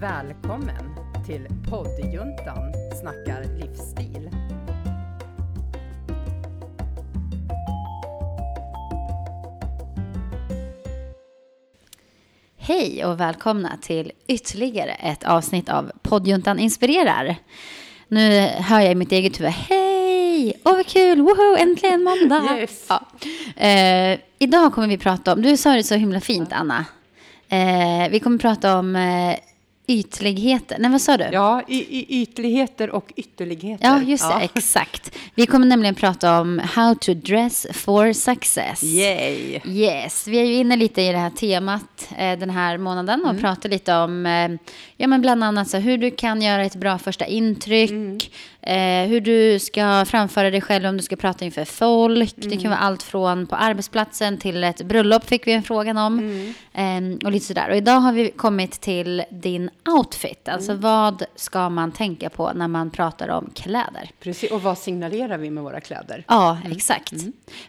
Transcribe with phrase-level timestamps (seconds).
[0.00, 0.94] Välkommen
[1.26, 4.30] till poddjuntan snackar livsstil.
[12.56, 17.36] Hej och välkomna till ytterligare ett avsnitt av poddjuntan inspirerar.
[18.08, 22.56] Nu hör jag i mitt eget huvud, hej, åh vad kul, woho, äntligen måndag.
[22.60, 22.86] Yes.
[22.88, 23.06] Ja.
[23.62, 26.84] Eh, idag kommer vi prata om, du sa det så himla fint Anna,
[27.48, 29.36] eh, vi kommer prata om eh,
[29.86, 31.24] ytligheter, nej vad sa du?
[31.32, 33.86] Ja, i, i ytligheter och ytterligheter.
[33.86, 35.16] Ja, just det, exakt.
[35.34, 38.82] Vi kommer nämligen prata om how to dress for success.
[38.82, 39.60] Yay!
[39.64, 43.40] Yes, vi är ju inne lite i det här temat eh, den här månaden och
[43.40, 44.50] pratar lite om, eh,
[44.96, 49.20] ja men bland annat så hur du kan göra ett bra första intryck, eh, hur
[49.20, 52.34] du ska framföra dig själv om du ska prata inför folk.
[52.36, 56.18] Det kan vara allt från på arbetsplatsen till ett bröllop fick vi en frågan om.
[56.72, 57.70] Eh, och lite sådär.
[57.70, 62.68] Och idag har vi kommit till din outfit, alltså vad ska man tänka på när
[62.68, 64.10] man pratar om kläder?
[64.20, 66.24] Precis, och vad signalerar vi med våra kläder?
[66.28, 67.12] Ja, exakt.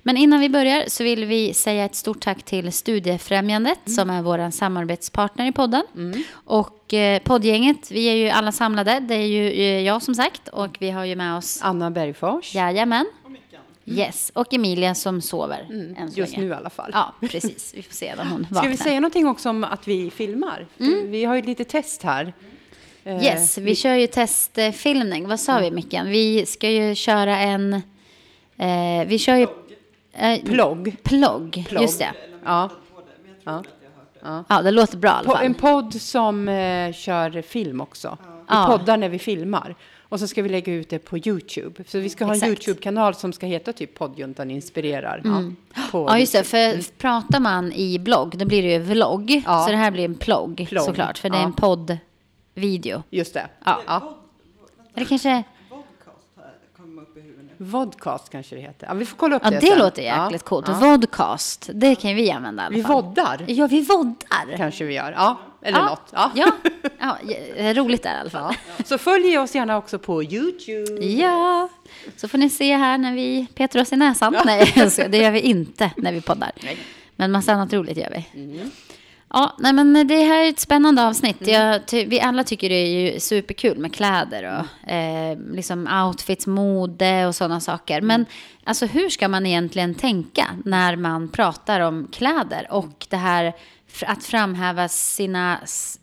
[0.03, 4.21] Men innan vi börjar så vill vi säga ett stort tack till Studiefrämjandet som är
[4.21, 5.83] vår samarbetspartner i podden.
[6.31, 8.99] Och eh, poddgänget, vi är ju alla samlade.
[8.99, 12.55] Det är ju eh, jag som sagt och vi har ju med oss Anna Bergfors.
[12.55, 13.05] Jajamän.
[13.89, 15.67] Yes, och Emilia som sover
[16.11, 16.89] så Just nu i alla fall.
[16.93, 17.73] Ja, precis.
[17.75, 18.71] Vi får se när hon Ska vaknar.
[18.71, 20.67] vi säga någonting också om att vi filmar?
[21.07, 22.33] Vi har ju lite test här.
[23.03, 25.27] Eh, Yes, vi kör ju testfilmning.
[25.27, 26.09] Vad sa vi Micken?
[26.09, 27.73] Vi ska ju köra en...
[28.57, 29.47] Eh, vi kör ju...
[30.13, 30.95] Eh, Plogg.
[31.03, 31.65] plogg.
[31.81, 32.11] Just det.
[32.45, 32.69] Ja.
[33.43, 33.63] ja.
[34.49, 35.45] Ja, det låter bra i alla fall.
[35.45, 38.17] en podd som eh, kör film också.
[38.21, 38.65] Vi Ja.
[38.77, 39.75] poddar när vi filmar.
[40.09, 41.83] Och så ska vi lägga ut det på YouTube.
[41.87, 42.43] Så vi ska ha en.
[42.43, 45.21] YouTube-kanal som ska heta typ Poddjuntan inspirerar.
[45.23, 45.43] Ja,
[45.91, 46.43] på Ja, just det.
[46.43, 49.43] För pratar man i blogg, då blir det ju vlogg.
[49.45, 49.65] Ja.
[49.65, 51.17] Så det här blir en plogg, Plogg, såklart.
[51.17, 51.45] För det är ja.
[51.45, 53.03] en poddvideo.
[53.09, 53.47] Just det.
[53.65, 53.81] Ja.
[53.87, 54.17] ja.
[54.95, 55.43] Eller kanske...
[57.57, 58.87] Vodcast kanske det heter.
[58.87, 59.79] Ja, vi får kolla upp Ja, det det sen.
[59.79, 60.47] låter jäkligt ja.
[60.49, 60.67] coolt.
[60.67, 60.73] Ja.
[60.73, 63.03] Vodcast, det kan vi använda i alla Vi fall.
[63.03, 64.57] voddar Ja, vi voddar.
[64.57, 65.11] kanske vi gör.
[65.11, 66.01] Ja, eller något.
[66.13, 66.31] Ja.
[66.35, 66.51] Ja,
[66.99, 67.17] ja,
[67.57, 68.53] ja, roligt där i alla fall.
[68.85, 71.05] Så följ oss gärna också på YouTube.
[71.05, 71.69] Ja,
[72.17, 74.35] så får ni se här när vi petar oss i näsan.
[74.45, 74.73] Nej,
[75.09, 76.51] det gör vi inte när vi poddar.
[77.15, 78.59] Men massa annat roligt gör vi.
[79.33, 81.47] Ja, nej men det här är ett spännande avsnitt.
[81.47, 84.43] Jag ty- vi alla tycker det är ju superkul med kläder
[84.83, 88.01] och eh, liksom outfits, mode och sådana saker.
[88.01, 88.25] Men
[88.63, 93.53] alltså hur ska man egentligen tänka när man pratar om kläder och det här
[94.05, 95.57] att framhäva sina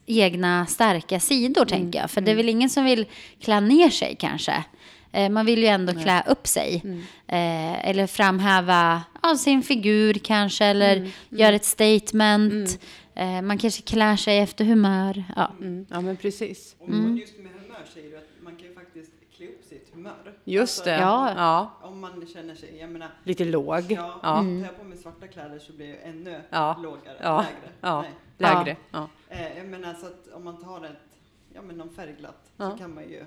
[0.07, 2.11] egna starka sidor, tänker jag.
[2.11, 3.07] För det är väl ingen som vill
[3.41, 4.65] klä ner sig kanske.
[5.13, 6.83] Eh, Man vill ju ändå klä upp sig.
[7.29, 10.65] Eh, eller framhäva ja, sin figur kanske.
[10.65, 12.81] Eller göra ett statement.
[13.15, 15.25] Eh, man kanske klär sig efter humör.
[15.37, 15.51] Ja.
[15.61, 16.77] Mm, ja, men precis.
[16.79, 17.17] Och mm.
[17.17, 20.33] just med humör säger du att man kan ju faktiskt klä upp sitt humör.
[20.45, 20.91] Just det.
[20.99, 21.33] Ja.
[21.37, 21.71] Ja.
[21.83, 23.93] Om man känner sig, jag menar, Lite låg.
[23.93, 24.37] ja, Ja.
[24.37, 26.81] tar jag på mig svarta kläder så blir jag ännu Ja.
[26.83, 27.37] lågare, Ja.
[27.37, 27.73] lägre.
[27.81, 28.01] Ja.
[28.03, 28.11] Nej.
[28.39, 28.77] Lägre.
[28.91, 29.09] Ja.
[29.29, 31.19] Eh, jag menar så att om man tar ett,
[31.55, 32.71] ja men någon färgglatt Ja.
[32.71, 33.25] så kan man ju,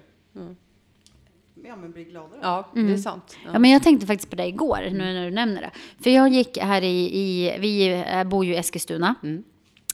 [1.63, 2.39] ja men bli gladare.
[2.41, 3.37] ja, det är sant.
[3.53, 5.71] Ja, men jag tänkte faktiskt på det igår, nu när du nämner det.
[6.03, 9.15] För jag gick här i, i vi eh, bor ju i Eskilstuna.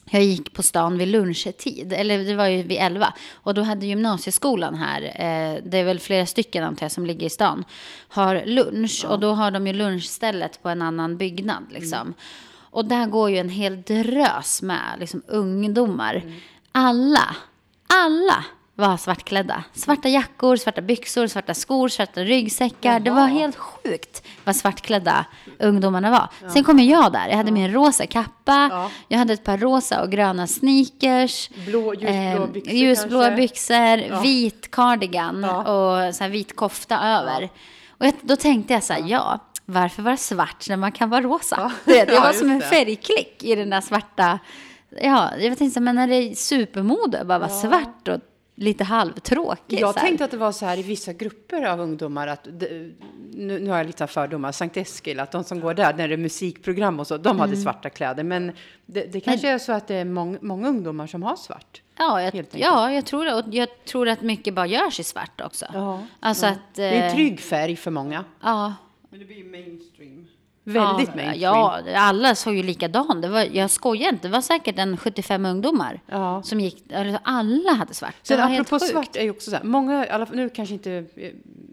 [0.10, 3.14] Jag gick på stan vid lunchtid, eller det var ju vid 11.
[3.34, 7.28] Och då hade gymnasieskolan här, eh, det är väl flera stycken antar jag som ligger
[7.28, 7.66] i stan,
[8.08, 9.06] har lunch.
[9.10, 12.14] Och då har de ju lunchstället på en annan byggnad liksom.
[12.74, 16.24] Och där går ju en hel drös med liksom, ungdomar.
[16.72, 17.36] Alla,
[17.88, 19.64] alla var svartklädda.
[19.74, 23.00] Svarta jackor, svarta byxor, svarta skor, svarta ryggsäckar.
[23.00, 25.26] Det var helt sjukt vad svartklädda
[25.60, 26.50] ungdomarna var.
[26.50, 27.28] Sen kom jag där.
[27.28, 28.68] Jag hade min rosa kappa.
[28.72, 28.90] Ja.
[29.08, 31.50] Jag hade ett par rosa och gröna sneakers.
[31.66, 33.36] Blå, ljusblå eh, byxor ljusblå kanske?
[33.36, 35.74] byxor, vit cardigan Ja.
[36.08, 37.50] och så vit kofta över.
[37.98, 39.40] Och jag, då tänkte jag så här, ja.
[39.66, 41.72] varför vara svart när man kan vara rosa?
[41.86, 44.40] Det, det Ja, var som en färgklick i den där svarta.
[45.02, 48.20] Ja, jag tänkte så här, men när det är supermode att bara vara svart och
[48.56, 49.80] lite halvtråkig.
[49.80, 52.92] Jag tänkte att det var så här i vissa grupper av ungdomar att, det-
[53.34, 56.14] nu, nu har jag lite fördomar, Sankt Eskil, att de som går där när det
[56.14, 57.40] är musikprogram och så, de Mm.
[57.40, 58.24] hade svarta kläder.
[58.24, 58.52] Men
[58.86, 61.82] det, det kanske är så att det är mång, många ungdomar som har svart.
[61.98, 63.34] Ja, jag, ja, jag tror det.
[63.34, 65.66] Och jag tror att mycket bara görs i svart också.
[65.74, 66.60] Ja, Alltså att...
[66.76, 68.26] Det är en eh, trygg färg för många.
[68.42, 68.74] Ja,
[69.10, 70.28] Men det blir ju mainstream.
[70.66, 71.40] Väldigt ja, mainstream.
[71.40, 73.22] Ja, alla såg ju likadan.
[73.22, 74.28] Det var, jag skojar inte.
[74.28, 76.44] Det var säkert en 75 ungdomar Ja.
[76.44, 76.84] som gick...
[77.24, 78.16] Alla hade svart.
[78.22, 78.92] Det Sen var helt apropå sjukt.
[78.92, 81.06] svart är ju också så här, många, alla nu kanske inte,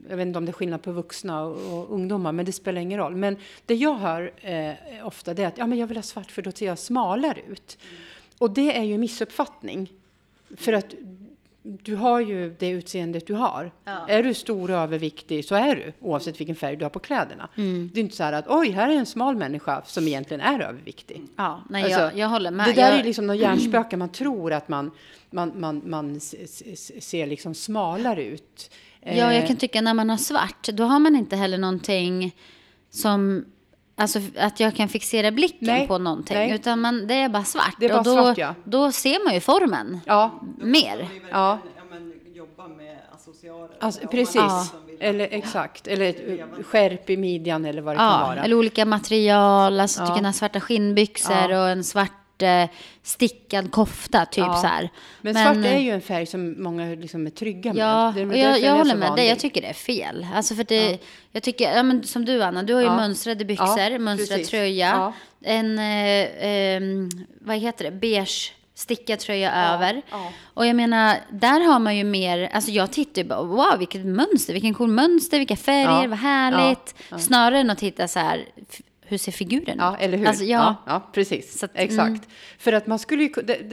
[0.09, 2.81] jag vet inte om det är skillnad på vuxna och, och ungdomar, men det spelar
[2.81, 3.17] ingen roll.
[3.17, 6.31] Men det jag hör eh, ofta det är att ja, men jag vill ha svart
[6.31, 7.79] för då ser jag smalare ut.
[8.39, 9.93] Och det är ju en missuppfattning.
[10.57, 10.95] För att
[11.63, 13.73] du har ju det utseendet du har.
[13.85, 14.07] Ja.
[14.09, 17.49] Är du stor och överviktig så är du, oavsett vilken färg du har på kläderna.
[17.57, 17.91] Mm.
[17.95, 20.61] Det är inte så här att oj, här är en smal människa som egentligen är
[20.61, 21.23] överviktig.
[21.37, 22.67] Ja, nej, Alltså, jag, jag håller med.
[22.67, 24.91] Det där jag, är liksom någon hjärnspöke, man tror att man,
[25.31, 28.71] man, man, man ser liksom smalare ut.
[29.01, 32.37] Ja, jag Eh, kan tycka när man har svart, då har man inte heller någonting
[32.91, 33.45] som...
[34.01, 36.37] Alltså att jag kan fixera blicken Nej, på någonting.
[36.37, 36.51] nej.
[36.53, 37.75] Utan man, det är bara svart.
[37.79, 38.55] Det är bara och då, svart, ja.
[38.65, 41.09] då ser man ju formen Ja, mer.
[41.31, 41.59] Ja.
[41.77, 41.83] ja.
[41.91, 43.71] men, jobba med associarer.
[43.81, 44.43] alltså, precis.
[44.87, 45.87] vill- Eller exakt.
[45.87, 46.15] Eller
[46.63, 48.45] skärp i midjan eller vad det kan Ja, vara.
[48.45, 49.81] eller olika material.
[49.81, 50.15] Alltså du Ja.
[50.15, 51.63] kan ha svarta skinnbyxor Ja.
[51.63, 52.65] och en svart eh,
[53.03, 54.57] stickad kofta, typ Ja.
[54.57, 54.91] så här.
[55.21, 57.83] Men, svart är ju en färg som många liksom är trygga med.
[57.83, 59.27] Ja, Det och jag, jag håller med dig.
[59.29, 60.27] Jag tycker det är fel.
[60.35, 60.99] Alltså för det,
[61.33, 62.97] jag tycker, ja, men som du Anna, du har ju Ja.
[62.97, 64.51] mönstrade byxor, Ja, mönstrad precis.
[64.51, 65.13] tröja, Ja.
[65.51, 67.09] en, eh, ehm,
[67.41, 70.03] vad heter det, beige stickad tröja över.
[70.11, 70.33] ja.
[70.55, 74.07] Och jag menar, där har man ju mer, alltså jag tittar ju bara, wow vilket
[74.07, 76.07] mönster, vilken cool mönster, vilka färger, Ja.
[76.09, 76.95] vad härligt.
[76.99, 77.19] Ja, ja.
[77.19, 78.45] Snarare än att titta så här,
[79.11, 80.03] hur ser figuren Ja, ut?
[80.03, 80.27] eller hur?
[80.27, 80.77] Alltså, ja.
[80.87, 81.63] ja, ja, precis.
[81.65, 81.85] Att, mm.
[81.85, 82.29] Exakt.
[82.59, 83.29] För att man skulle ju,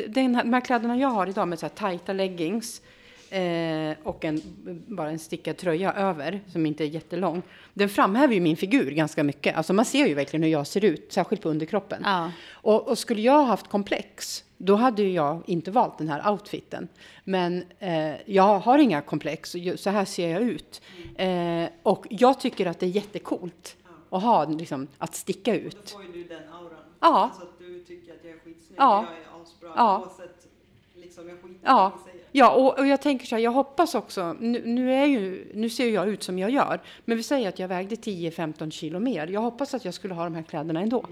[0.07, 2.81] den de här kläderna jag har idag med så här tajta leggings
[3.29, 4.41] eh, och en,
[4.87, 7.41] bara en stickad tröja över som inte är jättelång.
[7.73, 9.57] Den framhäver ju min figur ganska mycket.
[9.57, 12.01] Alltså man ser ju verkligen hur jag ser ut, särskilt på underkroppen.
[12.05, 12.31] Ja.
[12.51, 16.87] Och, och skulle jag ha haft komplex, då hade jag inte valt den här outfiten.
[17.23, 20.81] Men eh, jag har inga komplex, så här ser jag ut.
[21.15, 23.75] Eh, och jag tycker att det är jättekult
[24.09, 25.89] att ha, liksom, att sticka Då ut.
[25.89, 26.71] får ju du den auran.
[26.99, 27.07] Ja.
[27.23, 29.05] Alltså att du tycker att jag är skitsnygg, Ja.
[29.09, 29.99] jag är asbra Ja.
[29.99, 30.47] oavsett
[30.95, 32.25] liksom, jag skiter i Ja, ni säger.
[32.31, 35.69] ja och, och jag tänker så här, jag hoppas också, nu, nu, är ju, nu
[35.69, 39.27] ser jag ut som jag gör, men vi säger att jag vägde 10-15 kilo mer.
[39.27, 41.05] Jag hoppas att jag skulle ha de här kläderna ändå.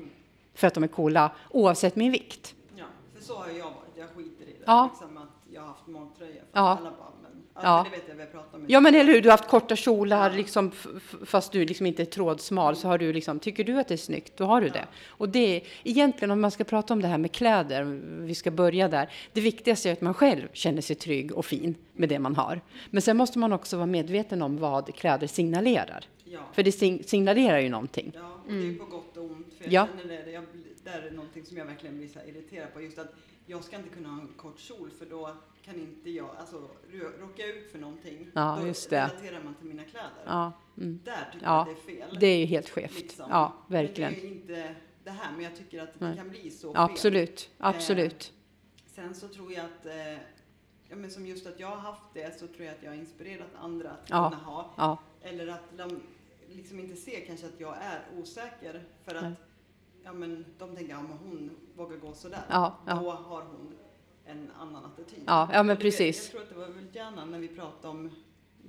[0.53, 2.55] För att de är coola, oavsett min vikt.
[2.75, 3.97] Ja, för så har jag varit.
[3.97, 4.63] Jag skiter i det.
[4.65, 4.89] Ja.
[4.93, 6.41] Liksom att jag har haft magtröja.
[6.51, 6.59] Ja.
[6.79, 7.11] alla bara,
[7.55, 7.61] ja.
[7.63, 7.85] Ja.
[7.91, 8.65] Det vet jag, vi pratat om.
[8.67, 11.85] Ja men eller hur, du har haft korta kjolar liksom, f- f- fast du liksom
[11.85, 14.61] inte är trådsmal så har du liksom, tycker du att det är snyggt, då har
[14.61, 14.85] du det.
[15.07, 17.83] Och det är egentligen om man ska prata om det här med kläder,
[18.25, 21.75] vi ska börja där, det viktigaste är att man själv känner sig trygg och fin
[21.93, 22.61] med det man har.
[22.89, 26.05] Men sen måste man också vara medveten om vad kläder signalerar.
[26.23, 26.39] Ja.
[26.53, 28.11] För det sig- signalerar ju någonting.
[28.15, 29.47] Ja, och det är ju på gott och ont.
[29.57, 29.87] För jag Ja.
[30.01, 30.43] känner det, jag,
[30.83, 32.81] det är någonting som jag verkligen blir så irriterad på.
[32.81, 33.13] Just att
[33.45, 35.31] jag ska inte kunna ha en kort kjol för då
[35.61, 38.95] kan inte jag, alltså jag ut för någonting, Ja, då just det.
[38.95, 40.23] relaterar man till mina kläder.
[40.25, 40.99] Ja, mm.
[41.03, 42.17] Där tycker Ja, jag att det är fel.
[42.19, 42.95] det är ju helt skevt.
[43.01, 43.25] liksom.
[43.29, 44.11] Ja, verkligen.
[44.11, 46.17] Men det är ju inte det här, men jag tycker att det Nej.
[46.17, 46.81] kan bli så fel.
[46.81, 48.33] Absolut, absolut.
[48.85, 50.13] Sen så tror jag att, eh,
[50.89, 52.97] ja men som just att jag har haft det så tror jag att jag har
[52.97, 54.29] inspirerat andra att Ja.
[54.29, 54.73] kunna ha.
[54.77, 56.01] Ja, Eller att de
[56.49, 59.33] liksom inte ser kanske att jag är osäker för att Nej.
[60.05, 62.41] Ja men de tänker, ja men hon vågar gå sådär.
[62.49, 62.93] Ja, ja.
[62.95, 63.73] Då har hon
[64.25, 65.23] en annan attityd.
[65.27, 66.23] Ja, ja, men precis.
[66.23, 68.05] Jag tror att det var väl gärna när vi pratade om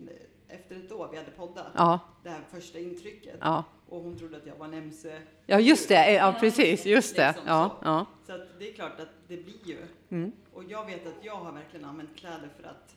[0.09, 3.37] eh, efter ett år vi hade poddat, ja, det här första intrycket.
[3.41, 3.65] ja.
[3.89, 5.21] Och hon trodde att jag var en MC.
[5.47, 6.13] Ja, just det.
[6.13, 6.87] Ja, precis.
[6.87, 7.27] Just det.
[7.29, 7.87] Liksom Ja, så.
[7.87, 8.07] ja.
[8.27, 9.79] Så att det är klart att det blir ju.
[10.09, 10.33] Mm.
[10.53, 12.97] Och jag vet att jag har verkligen använt kläder för att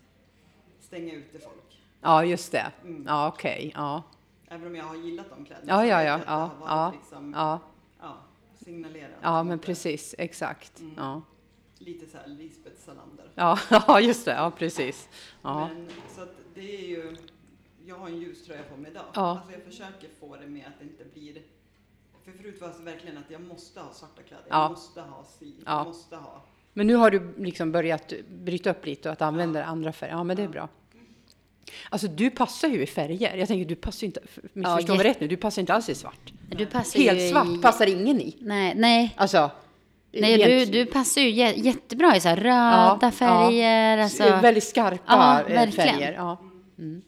[0.79, 1.81] stänga ute folk.
[2.01, 2.71] Ja, just det.
[2.83, 3.05] Mm.
[3.07, 3.71] Ja, okej.
[3.75, 4.03] Ja.
[4.47, 5.67] Även om jag har gillat de kläderna.
[5.73, 7.59] Ja, ja, ja, jag ja, ja, liksom, ja,
[8.01, 8.17] ja,
[8.73, 9.09] signalerat.
[9.21, 10.15] ja, men precis.
[10.17, 10.79] Exakt.
[10.79, 10.93] Mm.
[10.97, 11.21] Ja.
[11.77, 13.29] Lite så här Lisbeth Salander.
[13.35, 14.31] Ja, ja, just det.
[14.31, 15.09] Ja, precis.
[15.41, 17.15] Ja, Men, så att det är ju,
[17.85, 19.03] jag har en ljus tröja på mig idag.
[19.13, 19.21] Ja.
[19.21, 21.41] Alltså jag försöker få det med att det inte blir,
[22.25, 24.61] för förut var det verkligen att jag måste ha svarta kläder, Ja.
[24.61, 25.77] jag måste ha si, Ja.
[25.77, 26.41] jag måste ha.
[26.73, 30.13] men nu har du liksom börjat bryta upp lite och att använda andra färger.
[30.13, 30.69] Ja, men det är bra.
[31.89, 33.35] Alltså, du passar ju i färger.
[33.37, 34.19] Jag tänker, du passar ju inte,
[34.53, 36.33] missförstå mig jätte- helt nu, du passar inte alls i svart.
[36.49, 38.35] Du passar ju Helt svart i- passar ingen i.
[38.41, 39.13] Nej, nej.
[39.17, 39.51] Alltså,
[40.11, 43.97] Nej, du, rent- du passar ju jä- jättebra i så här röda Ja, färger.
[43.97, 44.03] ja.
[44.03, 44.23] Alltså.
[44.23, 45.89] Väldigt skarpa Ja, eh, verkligen.
[45.89, 46.13] färger.
[46.13, 46.37] Ja.
[46.79, 47.01] Mm.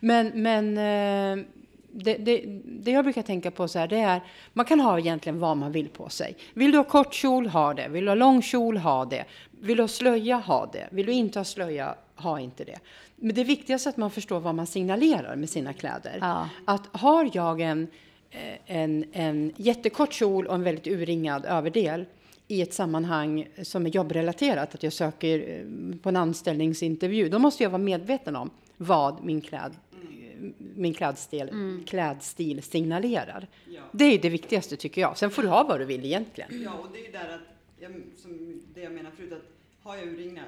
[0.00, 1.44] Men, men eh,
[1.92, 4.20] det, det, det jag brukar tänka på så här, det är,
[4.52, 6.36] man kan ha egentligen vad man vill på sig.
[6.54, 7.88] Vill du ha kort kjol, ha det.
[7.88, 9.24] Vill du ha lång kjol, ha det.
[9.50, 10.88] Vill du ha slöja, ha det.
[10.90, 12.78] Vill du inte ha slöja, ha inte det.
[13.16, 16.18] Men det viktigaste är att man förstår vad man signalerar med sina kläder.
[16.20, 16.48] Ja.
[16.64, 17.86] Att har jag en,
[18.30, 22.04] eh, en, en jättekort kjol och en väldigt urringad överdel
[22.48, 27.62] i ett sammanhang som är jobbrelaterat, att jag söker eh, på en anställningsintervju, då måste
[27.62, 31.50] jag vara medveten om vad min, kläd, eh, min klädstil,
[31.86, 33.46] klädstil signalerar.
[33.66, 33.80] Ja.
[33.92, 35.18] Det är det viktigaste tycker jag.
[35.18, 36.62] Sen får du ha vad du vill egentligen.
[36.62, 37.40] Ja, och det är ju där att,
[37.78, 37.92] jag,
[38.22, 40.44] som det jag menar förut, att har jag urringat,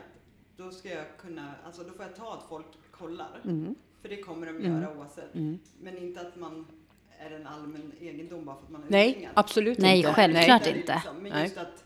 [0.57, 3.41] då ska jag kunna, alltså då får jag ta att folk kollar.
[3.45, 3.75] Mm.
[4.03, 5.35] För det kommer de göra oavsett.
[5.81, 6.67] Men inte att man
[7.19, 9.33] är en allmän egendom bara för att man har Nej, urringat.
[9.35, 10.13] absolut Nej, inte.
[10.13, 10.95] självklart är inte.
[10.95, 11.43] Liksom, men Nej.
[11.43, 11.85] just att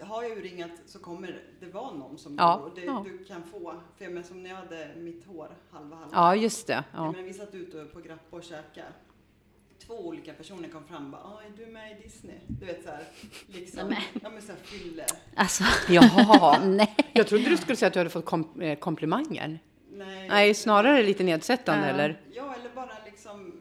[0.00, 3.04] har jag urringat så kommer det vara någon som Ja, bor och det, ja.
[3.18, 3.74] du kan få.
[3.96, 6.10] För jag menar, som när jag hade mitt hår halva halva.
[6.16, 6.72] Ja, just det.
[6.72, 7.10] Jag Ja.
[7.12, 8.86] menar, vi satt ute på Grappa och käkade.
[9.86, 12.36] Två olika personer kom fram och bara, ah, är du med i Disney?
[12.46, 13.04] Du vet såhär,
[13.46, 13.88] liksom.
[13.88, 15.06] Nej, Ja men såhär fylle.
[15.34, 16.58] Alltså, Jaha.
[16.64, 16.96] nej.
[17.12, 19.58] Jag trodde du skulle säga att du hade fått kom eh, komplimanger.
[19.92, 21.92] Nej, Nej, snarare lite nedsättande, Ja.
[21.94, 22.20] eller?
[22.32, 23.52] Ja, eller bara liksom.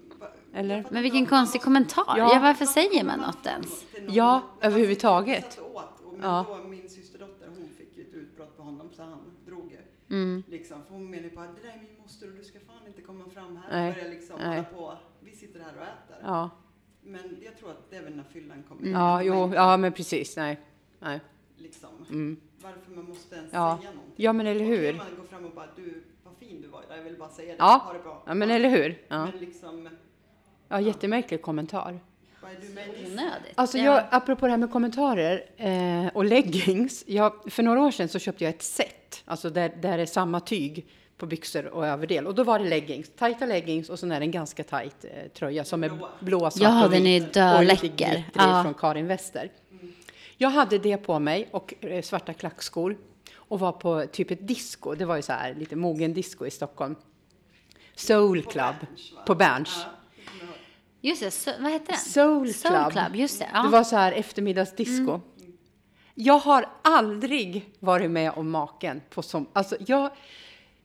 [0.54, 0.86] Eller?
[0.92, 2.04] Men vilken konstig kommentar.
[2.08, 2.34] Ja.
[2.34, 3.68] Ja, varför säger man något ens?
[4.02, 5.54] Någon- Ja, överhuvudtaget.
[5.54, 6.46] satt åt, och- Men Ja.
[6.64, 9.78] då min systerdotter, hon fick ju ett utbrott på honom så han drog ju.
[10.16, 10.44] Mm.
[10.48, 12.88] Liksom, för hon menade på att det där är min moster och du ska fan
[12.88, 14.48] inte komma fram här Nej, och börja liksom nej.
[14.48, 14.98] hålla på.
[15.40, 16.18] Sitter här och äter.
[16.24, 16.50] Ja,
[17.02, 20.38] Men jag tror att det är väl när fyllan kommer ja jo, ja, men precis.
[20.38, 20.60] Nej.
[21.00, 21.20] Nej.
[21.58, 22.38] Liksom, Mm.
[22.62, 23.78] varför man måste ens Ja.
[23.82, 24.14] säga någonting.
[24.16, 24.94] Ja, men eller hur?
[24.94, 27.48] man går fram och bara, du, vad fin du var idag, jag vill bara säga
[27.52, 27.56] det.
[27.60, 27.82] Ja.
[27.86, 28.24] Ha det bra.
[28.26, 29.02] Ja, men eller hur?
[29.08, 29.90] Ja, Men liksom,
[30.68, 32.00] ja jättemärklig kommentar.
[32.44, 33.54] Onödigt.
[33.56, 33.84] Alltså Ja.
[33.84, 37.04] jag, apropå det här med kommentarer eh, och leggings.
[37.08, 40.06] Jag, för några år sedan så köpte jag ett set, alltså där, där det är
[40.06, 40.88] samma tyg
[41.20, 42.28] på byxor och överdel.
[42.28, 45.28] Och då var det leggings, tajta leggings och så är det en ganska tajt eh,
[45.34, 46.40] tröja som är Blå.
[46.40, 48.08] svart Ja, och den är döläcker.
[48.10, 48.64] Och lite Ja.
[48.64, 49.52] från Karin Wester.
[50.38, 52.98] Jag hade det på mig och eh, svarta klackskor
[53.36, 54.96] och var på typ ett disco.
[54.96, 56.96] Det var ju så här lite mogen disco i Stockholm.
[57.96, 58.76] Soul På Club
[59.26, 59.86] på Berns.
[59.86, 59.90] Ja.
[61.02, 61.98] Just det, så, vad heter den?
[61.98, 62.74] Soul Club.
[62.74, 63.48] Soul Club, just det.
[63.54, 63.62] Ja.
[63.64, 65.12] Det var så här eftermiddagsdisco.
[65.12, 65.22] Mm.
[66.16, 69.48] Jag har aldrig varit med om maken på som...
[69.54, 70.10] Alltså jag,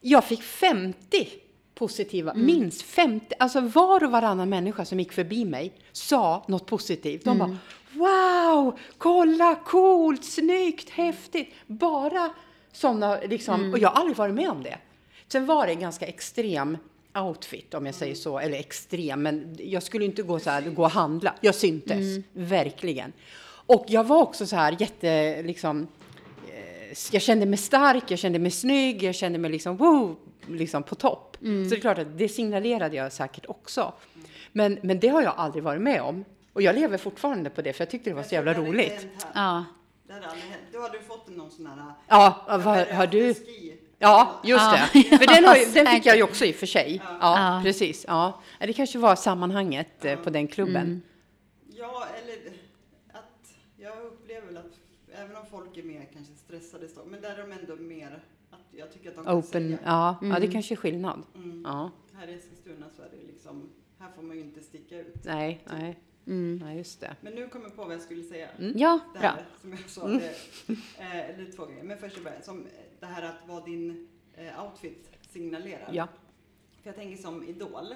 [0.07, 1.29] jag fick 50
[1.75, 2.47] positiva, Mm.
[2.47, 3.35] minst 50.
[3.39, 7.25] Alltså var och varannan människa som gick förbi mig sa något positivt.
[7.25, 7.39] De Mm.
[7.49, 7.59] bara
[7.93, 11.55] wow, kolla, coolt, snyggt, häftigt.
[11.67, 12.31] Bara
[12.73, 13.73] sådana liksom, Mm.
[13.73, 14.79] och jag har aldrig varit med om det.
[15.29, 16.79] Sen var det en ganska extrem
[17.19, 20.83] outfit om jag säger så, eller extrem, men jag skulle inte gå så här, gå
[20.83, 21.35] och handla.
[21.41, 22.25] Jag syntes, Mm.
[22.33, 23.13] verkligen.
[23.67, 25.87] Och jag var också så här jätte, liksom,
[27.13, 30.17] jag kände mig stark, jag kände mig snygg, jag kände mig liksom, wow,
[30.49, 31.37] liksom på topp.
[31.43, 31.65] Mm.
[31.65, 33.93] Så det är klart att det signalerade jag säkert också.
[34.53, 36.25] Men, men det har jag aldrig varit med om.
[36.53, 39.07] Och jag lever fortfarande på det, för jag tyckte det var så jävla roligt.
[39.35, 39.65] Ja.
[40.07, 40.63] Det hade aldrig hänt.
[40.73, 41.93] Då hade du fått någon sån här...
[42.09, 43.35] Ja, jag vad, har du?
[43.35, 43.77] ski.
[43.99, 45.03] Ja, just Ja, det.
[45.19, 47.03] För den, har, den fick jag ju också i och för sig.
[47.05, 47.61] Ja, Ja.
[47.65, 48.05] precis.
[48.09, 48.41] Ja.
[48.61, 50.77] Det kanske var sammanhanget eh, på den klubben.
[50.77, 51.03] Mm.
[51.77, 52.53] Ja, eller
[53.13, 54.73] att jag upplever väl att
[55.23, 58.61] även om folk är mer kanske stressade, så- men där är de ändå mer att
[58.71, 59.79] jag tycker att de kan Open, säga.
[59.85, 60.51] ja, ja, det Mm.
[60.53, 61.23] kanske är skillnad.
[61.35, 61.63] Mm.
[61.67, 65.25] Ja, Här i Eskilstuna så är det liksom, här får man ju inte sticka ut.
[65.25, 66.59] nej, nej, Mm.
[66.59, 67.17] nej, just det.
[67.21, 68.49] Men nu kommer jag på vad jag skulle säga.
[68.75, 69.29] Ja, Det bra.
[69.29, 70.35] här som jag sa, det,
[70.99, 71.85] eh, eller två grejer.
[71.85, 72.67] Men först och främst, som
[73.01, 75.91] det här att vad din eh, outfit signalerar.
[75.93, 76.09] Ja.
[76.83, 77.95] För jag tänker som Idol,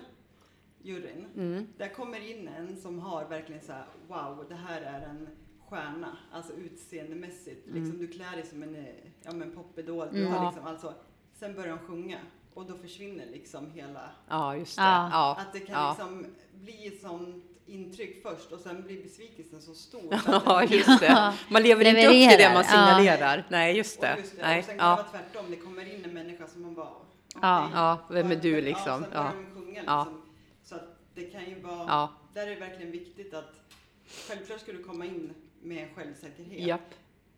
[0.83, 1.25] juryn.
[1.37, 1.67] Mm.
[1.77, 5.29] Där kommer in en som har verkligen så här, wow, det här är en
[5.69, 7.67] stjärna, alltså utseendemässigt.
[7.67, 8.85] Liksom, du klär dig som en, eh,
[9.23, 10.09] ja men popidol.
[10.13, 10.33] Du Mm.
[10.33, 10.51] har Ja.
[10.51, 10.95] liksom, alltså,
[11.35, 12.19] sen börjar de sjunga
[12.55, 14.83] och då försvinner liksom hela, Ja, just det.
[14.83, 15.09] Ja.
[15.13, 15.37] Ja.
[15.41, 15.91] att det kan ja.
[15.91, 20.03] liksom bli ett sånt intryck först och sen blir besvikelsen så stor.
[20.27, 21.35] Ja, det- just det.
[21.51, 22.63] Man lever inte upp till det man ja.
[22.71, 23.47] signalerar.
[23.51, 24.17] Nej, just och det.
[24.19, 24.43] just det.
[24.43, 24.97] Nej, och sen kan det ja.
[24.97, 27.71] vara tvärtom, det kommer in en människa som man bara, okej, Ja.
[27.75, 28.85] Ja, vem är du liksom?
[28.93, 29.33] Ja, sen börjar Ja.
[29.55, 30.05] de sjunga Ja.
[30.05, 30.23] liksom.
[30.65, 32.09] Så att det kan ju vara, Ja.
[32.35, 33.55] där är det verkligen viktigt att
[34.29, 36.67] självklart ska du komma in med självsäkerhet.
[36.67, 36.95] Japp.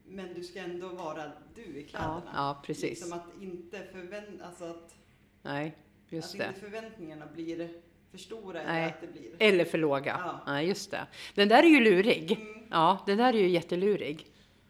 [0.07, 2.23] Men du ska ändå vara du i Ja, kläderna.
[2.35, 2.83] ja, precis.
[2.91, 4.95] Liksom att inte förvänt, alltså att,
[5.43, 5.77] Nej,
[6.09, 6.47] just att det.
[6.47, 7.69] inte förväntningarna blir
[8.11, 9.31] för stora eller att det blir.
[9.39, 10.21] Eller för låga.
[10.25, 10.41] Ja.
[10.47, 11.07] Nej, just det.
[11.35, 12.33] Den där är ju lurig.
[12.33, 12.63] Mm.
[12.71, 14.27] Ja, den där är ju jättelurig.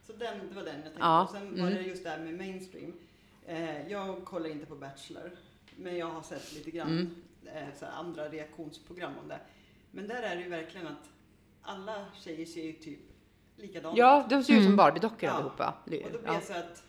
[0.07, 1.39] Så den, det var den jag tänkte Ja, på.
[1.39, 1.65] Sen mm.
[1.65, 2.93] var det just det här med mainstream.
[3.47, 5.31] Eh, jag kollar inte på Bachelor,
[5.77, 7.67] men jag har sett lite grann Mm.
[7.83, 9.39] eh, andra reaktionsprogram om det.
[9.91, 11.09] Men där är det ju verkligen att
[11.63, 12.99] alla tjejer ser ju typ
[13.61, 14.77] likadana Ja, de ser ut som Mm.
[14.77, 15.31] Barbie-dockor Ja.
[15.31, 15.69] allihopa.
[15.85, 16.41] Och då blir Ja.
[16.41, 16.83] så att...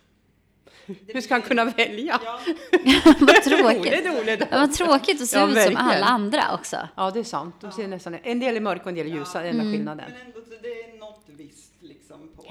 [0.87, 2.19] det Hur ska han kunna välja?
[2.25, 2.39] Ja,
[3.19, 4.05] Vad tråkigt.
[4.05, 4.39] Roligt.
[4.51, 6.77] Ja, vad tråkigt att se Ja, ut som alla andra också.
[6.95, 7.55] Ja, det är sant.
[7.61, 9.41] De ser nästan, en del är mörka och en del är ljusa.
[9.43, 9.73] Är enda Mm.
[9.73, 10.11] skillnaden.
[10.17, 12.45] men ändå, det är något visst liksom på...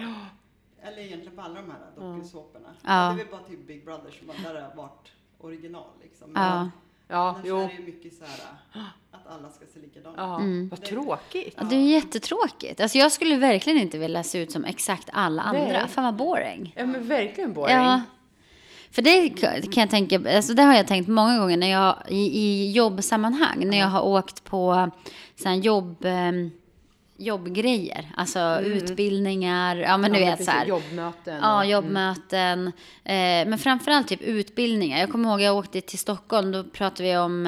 [0.83, 1.79] Eller egentligen på alla de här
[2.15, 2.69] dokusåporna.
[2.83, 2.89] Ja.
[2.89, 6.33] Det är väl bara typ Big Brother som har- där har varit original liksom.
[6.35, 6.71] Ja.
[7.11, 7.57] Ja, Annars jo.
[7.61, 8.33] är det ju mycket så här
[9.13, 10.19] att alla ska se likadana ut.
[10.19, 10.69] Ja, Mm.
[10.69, 11.55] vad tråkigt.
[11.59, 12.81] Ja, det är jättetråkigt.
[12.81, 15.63] Alltså jag skulle verkligen inte vilja se ut som exakt alla andra.
[15.63, 15.89] Nej.
[15.89, 16.73] Fan vad boring.
[16.77, 17.77] Ja, men verkligen boring.
[17.77, 18.03] Ja.
[18.93, 19.29] För det
[19.73, 23.67] kan jag tänka, alltså det har jag tänkt många gånger när jag i, i jobbsammanhang,
[23.71, 24.91] när jag har åkt på
[25.37, 26.13] sån här jobb, eh,
[27.21, 28.05] jobbgrejer.
[28.17, 30.29] Alltså utbildningar, ja men du Mm.
[30.29, 30.53] Ja, vet precis.
[30.55, 30.67] så här.
[30.67, 31.39] Jobbmöten.
[31.43, 32.67] Ja, och- jobbmöten.
[33.05, 33.13] Eh,
[33.49, 34.99] men framförallt typ utbildningar.
[34.99, 36.53] Jag kommer ihåg jag åkte till Stockholm.
[36.53, 37.47] Då pratade vi om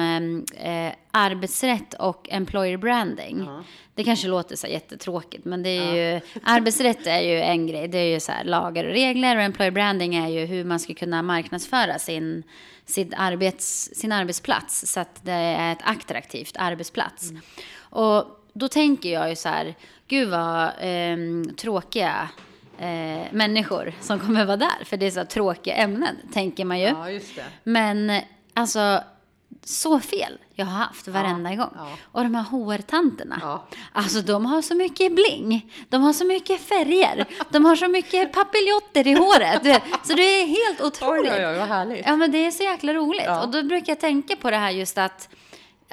[0.59, 3.47] eh, eh, arbetsrätt och employer branding.
[3.95, 7.87] Det kanske låter så jättetråkigt, men det är ju, arbetsrätt är ju en grej.
[7.87, 10.79] Det är ju så här lagar och regler och employer branding är ju hur man
[10.79, 12.43] ska kunna marknadsföra sin,
[12.85, 17.31] sin, arbets, sin arbetsplats så att det är ett attraktivt arbetsplats.
[17.79, 19.75] Och då tänker jag ju så här,
[20.07, 22.29] gud vad ehm, tråkiga
[22.77, 24.83] eh, människor som kommer vara där.
[24.85, 26.85] För det är så tråkiga ämnen, tänker man ju.
[26.87, 27.45] Ja, just det.
[27.63, 29.03] Men eh, alltså,
[29.63, 31.69] så fel jag har haft varenda gång.
[31.75, 31.87] ja.
[32.11, 33.65] Och de här HR-tanterna, Ja.
[33.91, 35.73] alltså de har så mycket bling.
[35.89, 37.25] De har så mycket färger.
[37.49, 39.81] De har så mycket papiljotter i håret.
[40.03, 41.31] Så det är helt otroligt.
[41.33, 42.05] Oj, oj, oj, vad härligt.
[42.05, 43.23] Ja, men det är så jäkla roligt.
[43.25, 43.43] Ja.
[43.43, 45.29] Och då brukar jag tänka på det här just att,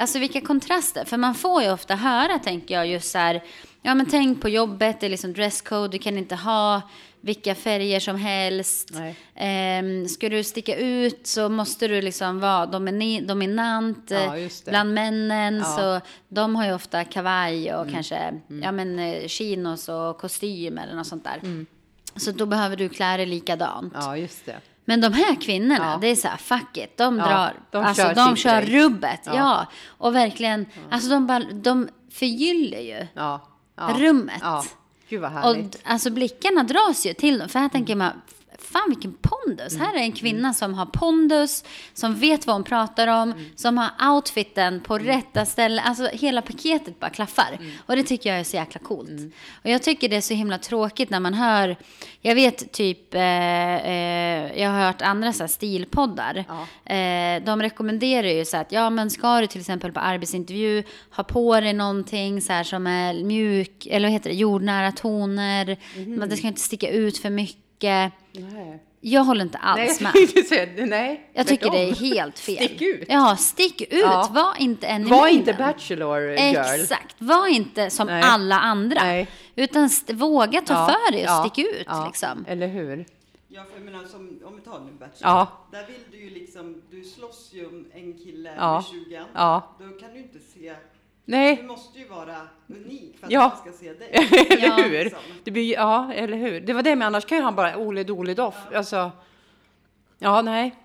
[0.01, 1.05] alltså vilka kontraster.
[1.05, 3.43] För man får ju ofta höra, tänker jag, just så här,
[3.83, 6.83] ja men tänk på jobbet, det är liksom dresscode, du kan inte ha
[7.23, 8.91] vilka färger som helst.
[9.35, 14.95] Ehm, ska du sticka ut så måste du liksom vara domini- dominant Ja, eh, bland
[14.95, 15.57] männen.
[15.57, 15.65] Ja.
[15.65, 17.95] Så de har ju ofta kavaj och Mm.
[17.95, 21.39] kanske ja, men, eh, chinos och kostym eller något sånt där.
[21.43, 21.67] Mm.
[22.17, 23.93] Så då behöver du klä dig likadant.
[23.97, 24.57] Ja, just det.
[24.91, 25.99] Men de här kvinnorna, Ja.
[26.01, 28.81] det är så här, fuck it, de Ja, drar, de alltså kör de kör grej.
[28.85, 29.35] rubbet, ja.
[29.35, 29.67] Ja.
[29.89, 33.07] Och verkligen, alltså de, bara, de förgyller ju
[33.99, 34.41] rummet.
[34.43, 34.65] Ja.
[35.09, 35.73] Gud vad Och härligt.
[35.73, 38.13] d- alltså blickarna dras ju till dem, för här tänker man,
[38.73, 39.79] fan vilken pondus.
[39.79, 44.15] Här är en kvinna som har pondus, som vet vad hon pratar om, som har
[44.15, 45.85] outfiten på rätta ställen.
[45.85, 47.59] Alltså hela paketet bara klaffar.
[47.87, 49.35] Och det tycker jag är så jäkla coolt.
[49.65, 51.77] Och jag tycker det är så himla tråkigt när man hör,
[52.21, 56.45] jag vet typ, eh, eh, jag har hört andra så här stilpoddar.
[56.49, 56.95] Ja.
[56.95, 60.83] Eh, de rekommenderar ju så här att, ja men ska du till exempel på arbetsintervju
[61.11, 65.77] ha på dig någonting så här som är mjuk, eller vad heter det, jordnära toner.
[66.19, 67.70] Men det ska inte sticka ut för mycket.
[67.83, 68.83] Nej.
[69.03, 70.47] Jag håller inte Nej, alls jag med.
[70.49, 70.87] säga.
[70.87, 72.57] Nej, Jag tycker det är helt fel.
[72.69, 73.05] Stick ut.
[73.09, 73.89] Ja, stick ut.
[73.93, 74.29] Ja.
[74.33, 75.39] Var inte en Var mängden.
[75.41, 76.57] inte Bachelor girl.
[76.57, 77.17] Exakt.
[77.19, 78.23] Var inte som Nej.
[78.23, 79.01] alla andra.
[79.03, 79.29] Nej.
[79.57, 81.85] Utan våga ta Ja, för dig och ja, stick ut.
[81.87, 82.07] ja.
[82.07, 82.45] Liksom.
[82.49, 83.07] Eller hur?
[83.49, 85.17] Ja, för jag menar, som, om vi tar nu Bachelor.
[85.21, 85.47] Ja.
[85.73, 88.75] Där vill du ju liksom, du slåss ju om en kille Ja.
[88.75, 89.77] med 20 Ja.
[89.79, 90.75] Då kan du inte se,
[91.31, 92.37] du Nej, måste ju vara
[92.69, 93.49] unik för att Ja.
[93.65, 94.11] man ska se dig.
[94.51, 94.75] eller Ja.
[94.77, 95.05] hur?
[95.05, 95.21] Liksom.
[95.45, 96.61] Det blir, ja, eller hur?
[96.61, 98.57] Det var det, men annars kan ju han bara Ole Dole Doff.
[98.75, 99.11] Alltså,
[100.19, 100.77] ja, nej.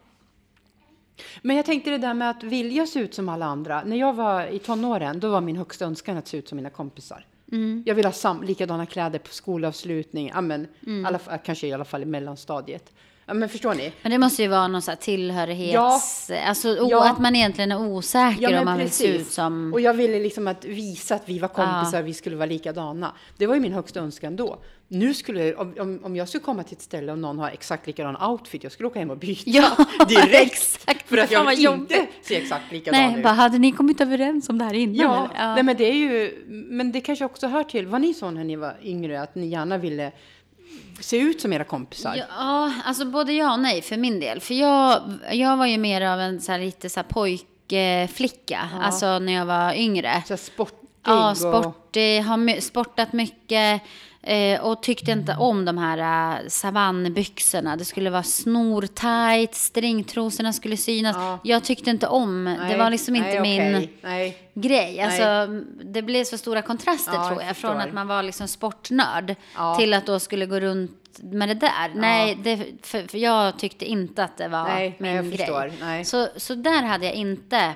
[1.42, 3.84] Men jag tänkte det där med att vilja se ut som alla andra.
[3.84, 6.70] När jag var i tonåren, då var min högsta önskan att se ut som mina
[6.70, 7.26] kompisar.
[7.86, 10.68] Jag vill ha sam- likadana kläder på skolavslutning, ja, men,
[11.08, 12.94] alla, kanske i alla fall i mellanstadiet.
[13.28, 13.94] Ja, men förstår ni?
[14.02, 16.32] Men det måste ju vara någon så här tillhörighets...
[16.48, 17.10] Alltså o- Ja.
[17.12, 19.22] att man egentligen är osäker Ja, om man vill se precis.
[19.28, 19.74] ut som...
[19.74, 23.12] Och jag ville liksom att visa att vi var kompisar, vi skulle vara likadana.
[23.38, 24.58] Det var ju min högsta önskan då.
[24.88, 27.88] Nu skulle, om, om, om jag skulle komma till ett ställe och någon har exakt
[27.88, 29.76] likadan outfit, jag skulle åka hem och byta Ja,
[30.08, 30.86] direkt.
[31.06, 33.24] För att jag vill inte se exakt likadan Nej, ut.
[33.24, 34.96] bara hade ni kommit överens om det här innan?
[34.96, 35.54] Ja, eller?
[35.54, 38.44] Nej, men det är ju, men det kanske också hör till, var ni så när
[38.44, 40.12] ni var yngre, att ni gärna ville
[41.00, 42.16] se ut som era kompisar?
[42.30, 44.40] Ja, alltså både ja och nej för min del.
[44.42, 49.20] För jag, jag var ju mer av en så här, lite så här pojkflicka, alltså
[49.20, 50.24] när jag var yngre.
[50.28, 51.38] Så sportig Ja, och...
[51.38, 53.82] sportig, har my- sportat mycket
[54.26, 55.98] eh, och tyckte inte om de här
[56.42, 57.76] äh, savannbyxorna.
[57.76, 61.16] Det skulle vara snortajt, stringtrosorna skulle synas.
[61.20, 61.40] Ja.
[61.44, 63.94] Jag tyckte inte om, det Nej, var liksom inte nej, min okej.
[64.02, 64.38] Nej.
[64.54, 65.02] grej.
[65.02, 65.48] Alltså,
[65.84, 67.58] det blev så stora kontraster Ja, jag tror jag.
[67.58, 67.88] Från förstår.
[67.88, 69.76] att man var liksom sportnörd Ja.
[69.76, 71.92] till att då skulle gå runt med det där.
[71.96, 76.06] Nej, det, för, för jag tyckte inte att det var Nej, min jag grej.
[76.06, 77.74] Så, så där hade jag inte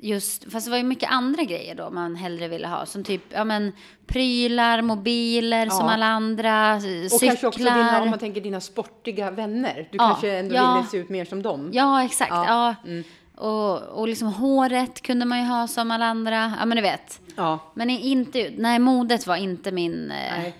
[0.00, 2.86] just, fast det var ju mycket andra grejer då man hellre ville ha.
[2.86, 3.72] Som typ, ja men
[4.06, 5.92] prylar, mobiler som Ja.
[5.92, 7.28] alla andra, Och cyklar.
[7.28, 9.88] kanske också dina, om man tänker dina sportiga vänner.
[9.90, 10.76] Du Ja, kanske ändå ja.
[10.76, 11.70] ville se ut mer som dem.
[11.72, 12.30] Ja, exakt.
[12.30, 12.46] Ja.
[12.84, 13.04] Ja, mm.
[13.34, 16.52] Och, och liksom håret kunde man ju ha som alla andra.
[16.58, 17.20] Ja, men du vet.
[17.36, 17.58] Ja.
[17.74, 20.54] Men inte, nej, modet var inte min eh, Nej.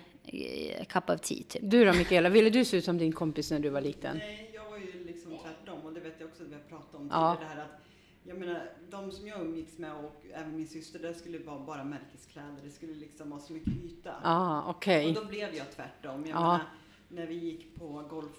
[0.79, 1.63] eh, cup of tea typ.
[1.63, 4.17] Du då Mikaela, ville du se ut som din kompis när du var liten?
[4.17, 6.95] Nej, jag var ju liksom tvärtom och det vet jag också att vi har pratat
[6.95, 7.37] om Ja.
[7.41, 7.55] tidigare.
[7.55, 7.81] Det här att,
[8.25, 8.63] jag menar,
[9.03, 12.57] de som jag umgicks med och även min syster, det skulle vara bara märkeskläder.
[12.65, 14.15] Det skulle liksom vara så mycket yta.
[14.23, 15.09] Ah, okej.
[15.09, 16.27] Och då blev jag tvärtom.
[16.27, 16.41] Jag Ja.
[16.41, 16.61] menar,
[17.09, 18.37] när vi gick på golf,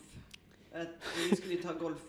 [0.73, 0.87] att
[1.29, 2.03] vi skulle ju ta golfkort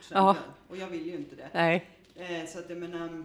[0.00, 0.18] sen.
[0.18, 0.36] Ja.
[0.68, 1.48] Och jag ville ju inte det.
[1.54, 1.90] Nej.
[2.14, 3.24] Eh, så att jag menar,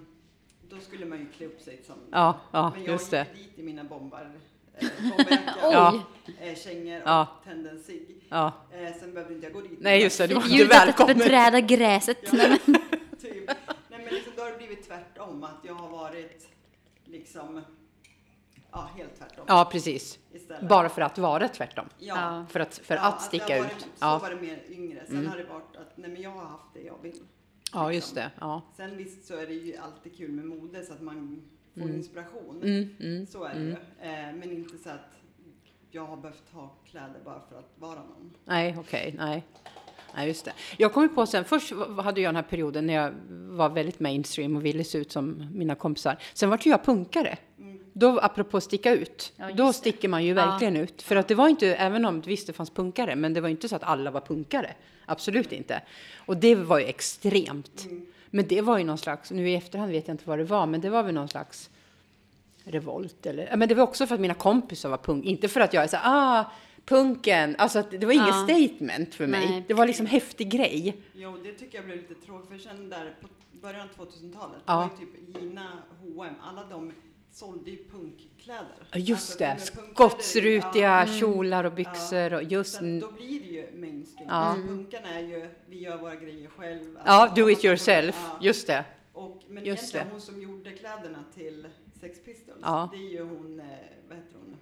[0.70, 1.96] då skulle man ju klä upp sig som...
[2.12, 3.28] Ja, ja, Men jag just det.
[3.36, 4.32] gick dit i mina bombar,
[4.78, 6.04] eh, bomberjacka, Ja.
[6.42, 7.28] eh, kängor Ja.
[7.40, 8.16] och tände en cigg.
[8.30, 8.54] Ja.
[8.72, 9.78] Eh, sen behövde inte jag gå dit.
[9.80, 10.28] Nej, just det.
[10.28, 11.18] Du var inte Ljudet att välkommen.
[11.18, 12.18] beträda gräset.
[12.24, 12.76] Ja, Nej, men,
[13.22, 13.48] typ.
[13.90, 15.44] Nej men liksom, då har det blivit tvärtom.
[15.44, 16.48] Att jag har varit
[17.06, 17.62] liksom
[18.72, 19.46] ja, helt tvärtom.
[19.48, 20.20] Ja, precis.
[20.34, 20.70] Istället.
[20.70, 21.90] Bara för att vara tvärtom.
[22.00, 22.46] Ja.
[22.50, 23.82] För att, för Ja, att det sticka har varit, ut.
[23.84, 24.20] Så Ja.
[24.22, 25.06] var det mer yngre.
[25.08, 27.20] Sen har det varit att nej, men jag har haft det jag vill.
[27.74, 28.32] ja, just det.
[28.40, 28.62] Ja.
[28.78, 31.42] Sen visst så är det ju alltid kul med mode så att man
[31.80, 32.62] får inspiration.
[32.64, 33.26] Mm, mm.
[33.28, 33.72] Så är det ju.
[33.72, 35.18] Eh, men inte så att
[35.92, 38.34] jag har behövt ha kläder bara för att vara någon.
[38.46, 39.44] Nej, okej, nej.
[40.16, 40.54] Nej, just det.
[40.78, 44.56] Jag kom på sen, först hade jag den här perioden när jag var väldigt mainstream
[44.56, 46.18] och ville se ut som mina kompisar.
[46.34, 47.38] Sen var ju jag punkare.
[47.94, 50.46] Då, apropå sticka ut, Ja, då sticker man ju Ja.
[50.46, 51.02] verkligen ut.
[51.02, 53.70] För att det var inte, även om visst det fanns punkare, men det var inte
[53.70, 54.74] så att alla var punkare.
[55.06, 55.82] Absolut inte.
[56.18, 57.86] Och det var ju extremt.
[58.30, 60.66] Men det var ju någon slags, nu i efterhand vet jag inte vad det var,
[60.66, 61.70] men det var väl någon slags
[62.64, 65.60] revolt eller, ja, men det var också för att mina kompisar var punk, inte för
[65.62, 66.46] att jag är så ah,
[66.86, 68.44] punken, alltså att det var inget Ja.
[68.48, 69.50] statement för mig.
[69.50, 69.64] Nej.
[69.68, 70.98] Det var liksom häftig grej.
[71.14, 72.50] Jo, det tycker jag blev lite tråkigt.
[72.50, 73.28] För sen där på
[73.62, 74.90] början av 2000-talet, Ja.
[75.00, 75.68] det var typ Gina,
[76.02, 76.94] H&M, alla de
[77.32, 78.66] sålde ju punkkläder.
[78.92, 81.20] Ja, Just Alltså, det, skottsrutiga ja.
[81.20, 82.76] kjolar och byxor och just...
[82.76, 84.30] Att då blir det ju mainstream.
[84.30, 84.36] Ja.
[84.36, 86.98] Alltså, punkarna är ju, vi gör våra grejer själv.
[87.06, 88.38] Ja, Alltså, do it yourself, Ja.
[88.42, 88.84] just det.
[89.14, 90.12] Och, men Just egentligen det.
[90.12, 91.68] hon som gjorde kläderna till
[92.00, 92.90] Sex Pistols, Ja.
[92.94, 93.66] det är ju hon, eh,
[94.10, 94.58] vad heter hon?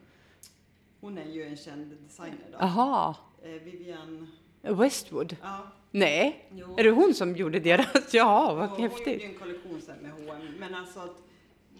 [1.00, 2.58] Hon är ju en känd designer då.
[2.58, 4.28] Aha, Eh, Vivian,
[4.62, 5.36] Westwood?
[5.42, 5.58] ja.
[5.92, 6.76] Nej, Jo.
[6.78, 7.88] är det hon som gjorde deras?
[8.14, 9.24] Ja, vad Och Hon gjorde häftigt.
[9.24, 11.18] en kollektion sen med H&M men alltså att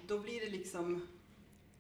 [0.08, 1.08] då blir det liksom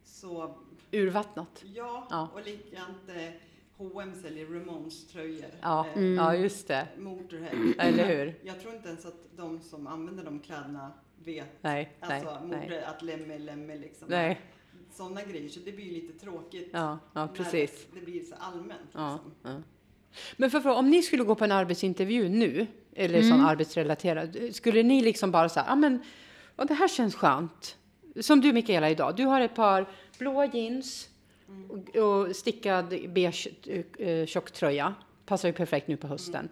[0.03, 0.55] så,
[0.91, 1.63] Urvattnat.
[1.75, 2.29] ja, Ja.
[2.33, 3.29] och likadant eh,
[3.77, 5.45] H&M säljer Ramones tröjor.
[5.61, 6.15] Ja, eh, Mm.
[6.15, 6.87] ja just det.
[6.97, 7.73] Motorhead.
[7.79, 8.39] Eller hur?
[8.43, 10.91] Jag tror inte ens att de som använder de kläderna
[11.23, 12.61] vet Nej, nej, alltså, nej.
[12.69, 14.07] mode, att lemme är lemme liksom.
[14.09, 14.41] Nej,
[14.91, 16.69] Sådana grejer, så det blir ju lite tråkigt.
[16.73, 17.87] ja, ja när precis.
[17.93, 19.51] Det blir så allmänt Ja, liksom.
[19.51, 19.61] ja.
[20.37, 24.83] Men för, för, om ni skulle gå på en arbetsintervju nu, eller sån arbetsrelaterad, skulle
[24.83, 26.03] ni liksom bara säga, ja men,
[26.55, 27.77] ja, det här känns skönt.
[28.19, 31.09] Som du Mikaela idag, du har ett par blåa jeans
[31.69, 33.47] och, och stickad beige
[33.97, 34.95] eh, tjocktröja.
[35.25, 36.49] Passar ju perfekt nu på hösten.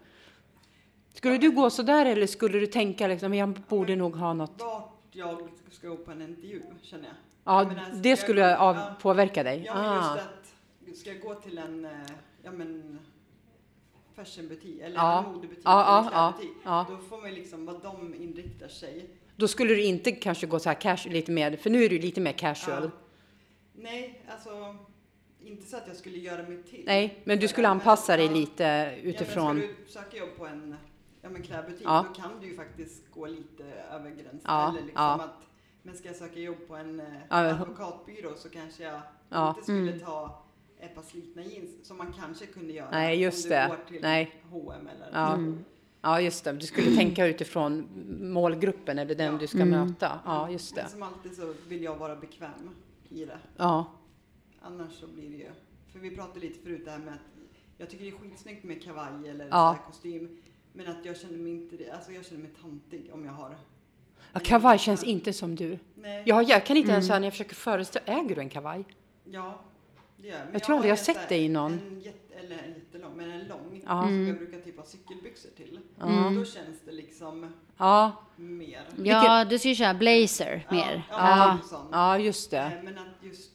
[1.13, 4.61] Skulle du gå så där eller skulle du tänka liksom, jag borde nog ha något?
[4.61, 7.13] Vart jag ska gå på en intervju, känner jag.
[7.47, 8.95] Ja, Jag ska det jag skulle gå- av, ja.
[9.01, 9.63] påverka dig?
[9.65, 10.15] Ja, Ah.
[10.15, 11.91] just att, ska jag gå till en, eh,
[12.43, 12.99] ja men,
[14.15, 15.23] fashionbutik, eller Ja.
[15.25, 16.33] en modebutik, Ja, eller ja,
[16.63, 16.85] ja.
[16.89, 19.09] då får man liksom vad de inriktar sig.
[19.35, 21.99] Då skulle du inte kanske gå så här cash, lite mer, för nu är du
[21.99, 22.83] lite mer casual.
[22.83, 22.89] Ja.
[23.75, 24.75] Nej, alltså,
[25.43, 26.83] inte så att jag skulle göra mig till.
[26.85, 28.31] Nej, men du skulle anpassa dig ja.
[28.31, 29.57] lite Ja, utifrån.
[29.57, 30.75] men ska du söka jobb på en
[31.21, 32.05] ja, men klädbutik, Ja.
[32.13, 34.39] då kan du ju faktiskt gå lite över gränsen.
[34.43, 35.13] Ja, Eller liksom ja.
[35.13, 35.46] att,
[35.87, 39.49] men ska jag söka jobb på en eh, Ja, advokatbyrå så kanske jag Ja.
[39.49, 40.43] inte skulle ta
[40.79, 43.67] ett par slitna jeans som man kanske kunde göra Nej, just om du det.
[43.69, 44.41] går till Nej.
[44.51, 45.39] H&M eller Ja.
[46.01, 46.51] Ja, just det.
[46.53, 47.87] Du skulle tänka utifrån
[48.21, 49.39] målgruppen eller den Ja.
[49.39, 50.19] du ska möta.
[50.25, 50.81] Ja, just det.
[50.81, 52.69] Men som alltid så vill jag vara bekväm
[53.09, 53.37] i det.
[53.57, 53.85] Ja,
[54.61, 55.49] Annars så blir det ju,
[55.91, 57.19] för vi pratade lite förut det här med att
[57.77, 59.51] jag tycker det är skitsnyggt med kavaj eller Ja.
[59.51, 60.37] så här kostym.
[60.73, 63.57] Men att jag känner mig inte, det- alltså jag känner mig tantig om jag har.
[64.43, 65.79] Ja kavaj känns inte som du.
[65.95, 66.23] Nej.
[66.25, 68.85] Jag, jag kan inte ens säga när jag försöker föreställa, äger du en kavaj?
[69.25, 69.59] Ja,
[70.17, 70.43] det gör jag.
[70.45, 71.71] Men Jag tror aldrig jag en sett dig i någon.
[71.73, 73.83] En jätte, eller en jättelång, men en lång.
[73.87, 74.01] Ja.
[74.03, 75.79] Som jag brukar typ ha cykelbyxor till.
[76.03, 76.35] Mm.
[76.35, 78.81] Då känns det liksom Ja, mer.
[79.03, 81.03] Ja, du ska ju köra blazer mer.
[81.11, 81.57] Ja, Ja.
[81.71, 81.77] ja.
[81.77, 82.57] Typ ja just det.
[82.57, 83.51] Eh, Men att just,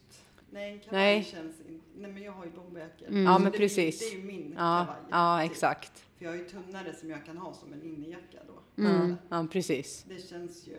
[0.50, 1.24] nej en kavaj Nej.
[1.24, 3.08] känns inte, nej men jag har ju bomberjackor.
[3.08, 3.24] Mm.
[3.24, 3.98] Ja, men det blir- precis.
[4.10, 4.96] Det är ju min Ja, kavaj.
[5.10, 5.50] ja typ.
[5.52, 6.04] exakt.
[6.22, 8.82] För jag har ju tunnare som jag kan ha som en innejacka då.
[8.82, 9.16] Mm.
[9.28, 10.04] Ja, precis.
[10.08, 10.76] Det känns ju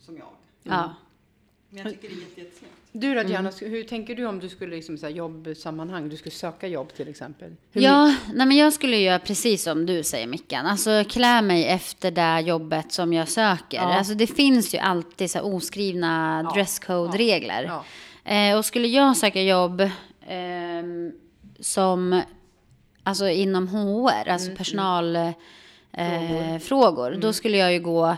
[0.00, 0.28] som jag.
[0.62, 0.94] Ja.
[1.70, 2.74] Men jag tycker det är jätte, jättesnyggt.
[2.92, 6.30] Du då Diana, hur tänker du om du skulle liksom så här jobbsammanhang, du skulle
[6.32, 7.56] söka jobb till exempel?
[7.72, 10.66] Hur Ja, nej men jag skulle göra precis som du säger Mickan.
[10.66, 13.76] Alltså klä mig efter det jobbet som jag söker.
[13.76, 13.98] Ja.
[13.98, 16.54] Alltså det finns ju alltid så här oskrivna Ja.
[16.54, 17.64] dresscode-regler.
[17.64, 17.84] Ja.
[18.32, 19.90] Eh, och skulle jag söka jobb
[20.26, 21.12] ehm,
[21.60, 22.22] som,
[23.02, 25.34] alltså inom HR, alltså personalfrågor,
[26.54, 28.16] eh, frågor, då skulle jag ju gå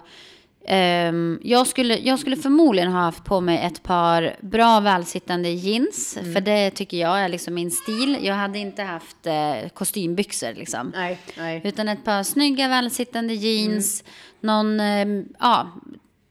[0.67, 6.19] ehm, jag, skulle, jag skulle förmodligen ha haft på mig ett par bra välsittande jeans.
[6.35, 8.19] För det tycker jag är liksom min stil.
[8.23, 10.93] Jag hade inte haft eh, kostymbyxor liksom.
[10.97, 11.61] Nej, nej.
[11.65, 14.05] Utan ett par snygga välsittande jeans,
[14.41, 15.07] någon eh,
[15.39, 15.71] ja,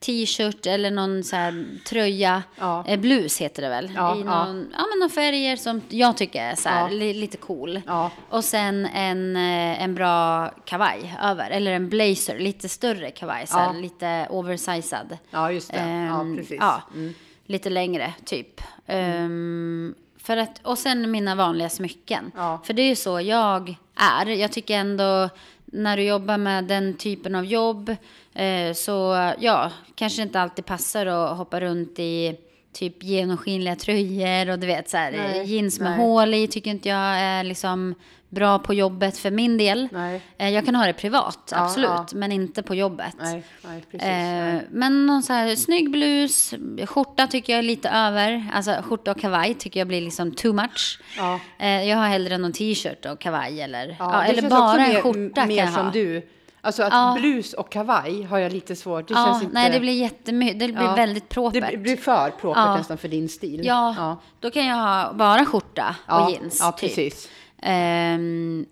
[0.05, 2.43] t-shirt eller någon så här tröja.
[2.59, 2.83] Ja.
[2.87, 3.91] Eh, blus heter det väl?
[3.95, 4.45] Ja, I ja.
[4.45, 4.85] någon, ja.
[4.89, 6.87] men några färger som jag tycker är så här, Ja.
[6.87, 7.81] li, lite cool.
[7.87, 8.11] Ja.
[8.29, 11.49] Och sen en, eh, en bra kavaj över.
[11.51, 13.47] Eller en blazer, lite större kavaj.
[13.47, 13.79] Så här, Ja.
[13.81, 15.17] lite oversized.
[15.31, 15.77] Ja, just det.
[15.79, 16.57] Ja, Ehm, precis.
[16.59, 17.13] Ja, Mm.
[17.45, 18.61] lite längre typ.
[18.87, 22.31] Ehm, för att, och sen mina vanliga smycken.
[22.35, 22.61] Ja.
[22.63, 24.25] För det är ju så jag är.
[24.25, 25.29] Jag tycker ändå
[25.71, 27.95] när du jobbar med den typen av jobb
[28.34, 32.36] eh, så ja, kanske inte alltid passar att hoppa runt i
[32.73, 35.99] typ genomskinliga tröjor och du vet så här, Nej, jeans med nej.
[35.99, 37.95] hål i tycker inte jag är liksom
[38.32, 39.88] bra på jobbet för min del.
[39.91, 40.22] Nej.
[40.38, 42.06] Eh, Jag kan ha det privat, absolut, ja.
[42.13, 43.15] men inte på jobbet.
[43.20, 44.08] Nej, nej precis.
[44.08, 46.54] Eh, men någon så här snygg blus,
[46.86, 48.46] skjorta tycker jag är lite över.
[48.54, 51.00] Alltså skjorta och kavaj tycker jag blir liksom too much.
[51.17, 51.39] Ja.
[51.60, 53.84] Eh, jag har hellre någon t-shirt och kavaj eller,
[54.30, 55.91] eller bara en mer- skjorta Mer som ha.
[55.91, 56.28] du.
[56.63, 57.15] Alltså att Ja.
[57.20, 59.08] blus och kavaj har jag lite svårt.
[59.08, 59.54] Det ja, känns inte...
[59.54, 60.60] nej, det blir jättemycket.
[60.60, 60.96] Det blir Ja.
[60.96, 61.72] väldigt propert.
[61.72, 62.78] Det blir- för propert Ja.
[62.78, 63.62] nästan för din stil.
[63.63, 66.60] ja, då kan jag ha bara skjorta och jeans.
[66.62, 67.13] Ja, typ.
[67.62, 68.65] Ehm,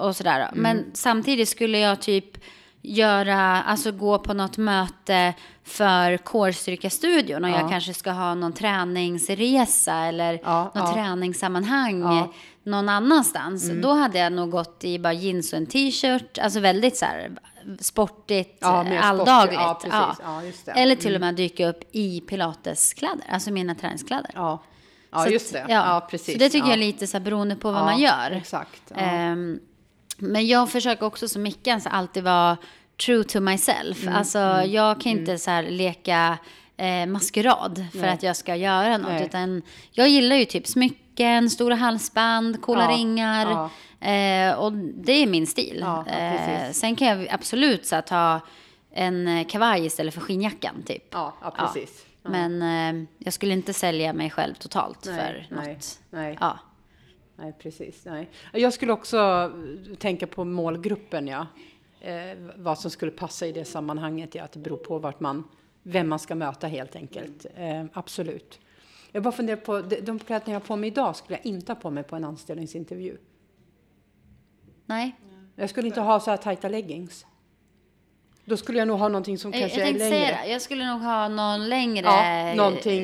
[0.00, 0.60] och sådär då.
[0.60, 0.90] Men Mm.
[0.94, 2.38] samtidigt skulle jag typ
[2.82, 7.68] göra, alltså gå på något möte för kårstyrkastudion och jag Ja.
[7.68, 10.92] kanske ska ha någon träningsresa eller Ja, något ja.
[10.94, 12.12] träningssammanhang Ja.
[12.18, 12.28] Mm.
[12.62, 13.70] någon annanstans.
[13.82, 17.30] Då hade jag nog gått i bara jeans och en t-shirt, alltså väldigt så här
[17.80, 18.64] sportigt,
[19.02, 19.60] alldagligt.
[20.64, 20.70] det.
[20.72, 24.30] Eller till och med dyka upp i pilateskläder, alltså mina träningskläder.
[25.16, 25.72] Ja, ja Så just att- det.
[25.74, 26.32] Ja, precis.
[26.34, 26.72] Så det tycker ja.
[26.72, 28.30] jag är lite så här beroende på vad Ja, man gör.
[28.30, 28.82] Exakt.
[28.88, 28.96] Ja.
[28.96, 29.60] Ehm,
[30.18, 32.56] men jag försöker också som Mickan så alltid vara
[33.06, 34.02] true to myself.
[34.02, 36.38] Mm, Alltså jag kan inte så här leka
[36.76, 38.10] eh, maskerad för Nej.
[38.10, 39.08] att jag ska göra något.
[39.12, 39.24] Nej.
[39.26, 43.70] Utan jag gillar ju typ smycken, stora halsband, coola Ja, ringar.
[44.00, 45.78] Eh, och det är min stil.
[45.80, 48.40] Ja, ja, eh, sen kan jag absolut så här, ta
[48.94, 51.04] en kavaj istället för skinnjackan typ.
[51.12, 52.05] Ja, ja, precis.
[52.30, 56.00] Men eh, jag skulle inte sälja mig själv totalt Nej, för nej, något.
[56.10, 56.38] nej.
[56.40, 56.58] Ja.
[57.36, 58.04] Nej, precis.
[58.04, 58.30] Nej.
[58.52, 59.52] Jag skulle också
[59.98, 61.46] tänka på målgruppen, ja.
[62.00, 64.44] Eh, vad som skulle passa i det sammanhanget, ja.
[64.44, 65.44] Att det beror på vart man,
[65.82, 67.46] vem man ska möta helt enkelt.
[67.54, 68.60] Eh, absolut.
[69.12, 71.72] Jag bara funderar på, de, de kläderna jag har på mig idag skulle jag inte
[71.72, 73.16] ha på mig på en anställningsintervju.
[74.86, 75.16] Nej.
[75.54, 77.26] Jag skulle inte ha så här tajta leggings.
[78.48, 80.26] Då skulle jag nog ha någonting som Jag, jag kanske är tänkte längre.
[80.26, 80.46] säga.
[80.52, 83.02] Jag skulle nog ha någon längre Ja, någonting.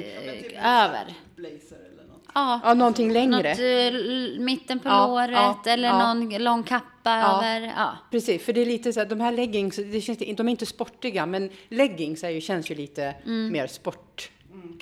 [0.56, 1.04] eh, över.
[1.36, 2.22] Blazer eller något.
[2.34, 3.48] Ja, Ja, någonting längre.
[3.50, 6.14] något eh, mitten på Ja, låret ja, eller ja.
[6.14, 7.36] någon lång kappa Ja.
[7.44, 7.72] över.
[7.76, 7.90] Ja.
[8.10, 10.66] Precis, för det är lite så här, de här leggings, det känns, de är inte
[10.66, 13.52] sportiga, men leggings är ju, känns ju lite Mm.
[13.52, 13.66] mer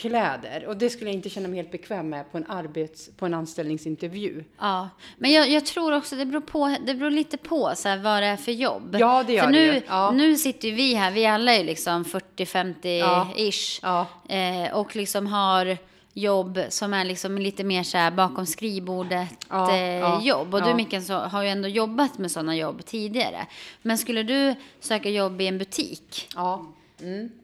[0.00, 0.66] sportkläder.
[0.66, 3.34] Och det skulle jag inte känna mig helt bekväm med på en, arbets, på en
[3.34, 4.44] anställningsintervju.
[4.58, 7.98] Ja, men jag, jag tror också det beror, på, det beror lite på så här,
[7.98, 8.96] vad det är för jobb.
[8.98, 9.82] Ja, det gör för det nu, ju.
[9.88, 10.10] Ja.
[10.10, 13.80] nu sitter vi här, vi alla är liksom 40-50-ish.
[13.82, 14.06] Ja.
[14.28, 15.76] Eh, och liksom har
[16.12, 20.54] jobb som är liksom lite mer så här bakom skrivbordet Ja, eh, ja, jobb.
[20.54, 20.64] Och ja.
[20.66, 23.46] du Mikael så har ju ändå jobbat med sådana jobb tidigare.
[23.82, 26.66] Men skulle du söka jobb i en butik, Ja.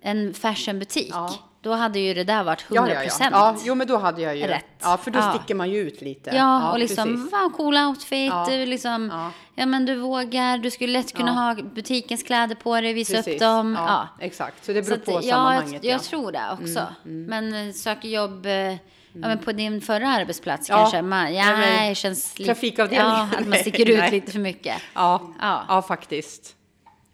[0.00, 1.34] en fashionbutik, Ja.
[1.66, 2.74] Då hade ju det där varit 100%.
[2.74, 3.29] Ja, ja, ja.
[3.31, 4.64] ja, jo men då hade jag ju Rätt.
[4.83, 5.33] Ja, för då Ja.
[5.35, 6.31] sticker man ju ut lite.
[6.37, 7.57] Ja, och liksom, precis.
[7.57, 8.46] cool outfit, Ja.
[8.48, 9.31] du liksom, ja.
[9.55, 9.66] Ja.
[9.66, 11.62] men du vågar, du skulle lätt kunna Ja.
[11.62, 13.40] ha butikens kläder på dig, visa upp Precis.
[13.40, 13.74] dem.
[13.79, 13.87] Ja,
[14.18, 14.24] Ja.
[14.26, 14.64] exakt.
[14.64, 15.72] Så det Så beror att, på ja, sammanhanget.
[15.72, 15.98] jag, jag ja.
[16.02, 16.87] tror det också.
[17.02, 18.76] Men eh, söker jobb eh, ja,
[19.12, 20.76] men på din förra arbetsplats Ja.
[20.76, 24.11] kanske, man, ja, Nej, nej, känns lite, trafikavdelningen, ja, att man sticker ut nej.
[24.11, 24.76] lite för mycket.
[24.94, 25.64] Ja, Ja.
[25.68, 25.83] ja.
[25.83, 26.52] faktiskt.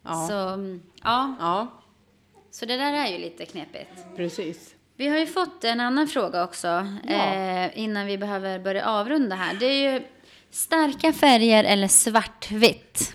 [0.05, 0.27] Ja.
[0.29, 1.67] Så, mm, ja, ja,
[2.53, 3.91] så det där är ju lite knepigt.
[4.17, 4.75] precis.
[4.97, 9.55] Vi har ju fått en annan fråga också eh, innan vi behöver börja avrunda här.
[9.55, 10.03] Det är ju
[10.51, 13.15] starka färger eller svartvitt?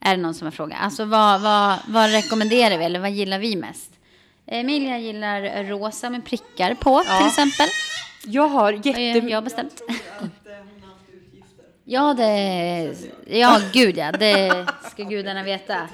[0.00, 0.78] Är det någon som har frågat?
[0.80, 3.90] Alltså vad, vad, vad rekommenderar vi eller vad gillar vi mest?
[4.46, 7.68] Emilia gillar rosa med prickar på till exempel.
[8.24, 9.28] Jag har jätte...
[9.28, 9.82] jag bestämt.
[9.88, 10.39] Har utgifter.
[11.92, 12.94] Ja, det...
[13.26, 14.12] Ja, gud ja.
[14.12, 15.88] Det ska gudarna veta.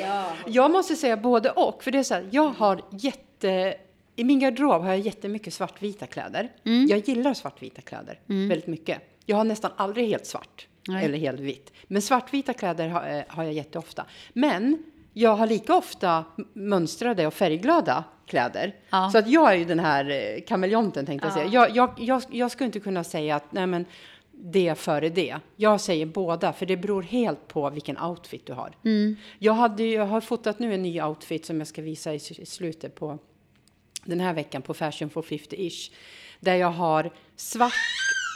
[0.00, 0.32] Ja.
[0.46, 1.82] Jag måste säga både och.
[1.82, 3.74] För det är så här, jag har jätte...
[4.16, 6.48] I min garderob har jag jättemycket svartvita kläder.
[6.64, 6.86] Mm.
[6.86, 8.98] Jag gillar svartvita kläder väldigt mycket.
[9.26, 11.04] Jag har nästan aldrig helt svart Nej.
[11.04, 11.72] eller helt vitt.
[11.84, 14.06] Men svartvita kläder har, eh, har jag jätteofta.
[14.32, 18.74] Men jag har lika ofta mönstrade och färgglada kläder.
[18.90, 19.10] Ja.
[19.10, 21.46] Så att jag är ju den här eh, kameleonten tänkte jag säga.
[21.46, 23.86] Jag, jag, jag, jag skulle inte kunna säga att nej men
[24.36, 25.36] det före det.
[25.56, 28.76] Jag säger båda, för det beror helt på vilken outfit du har.
[29.38, 32.94] Jag, hade, jag har fotat nu en ny outfit som jag ska visa i, slutet
[32.94, 33.18] på
[34.04, 35.92] den här veckan på Fashion for 50-ish.
[36.40, 37.72] Där jag har svart,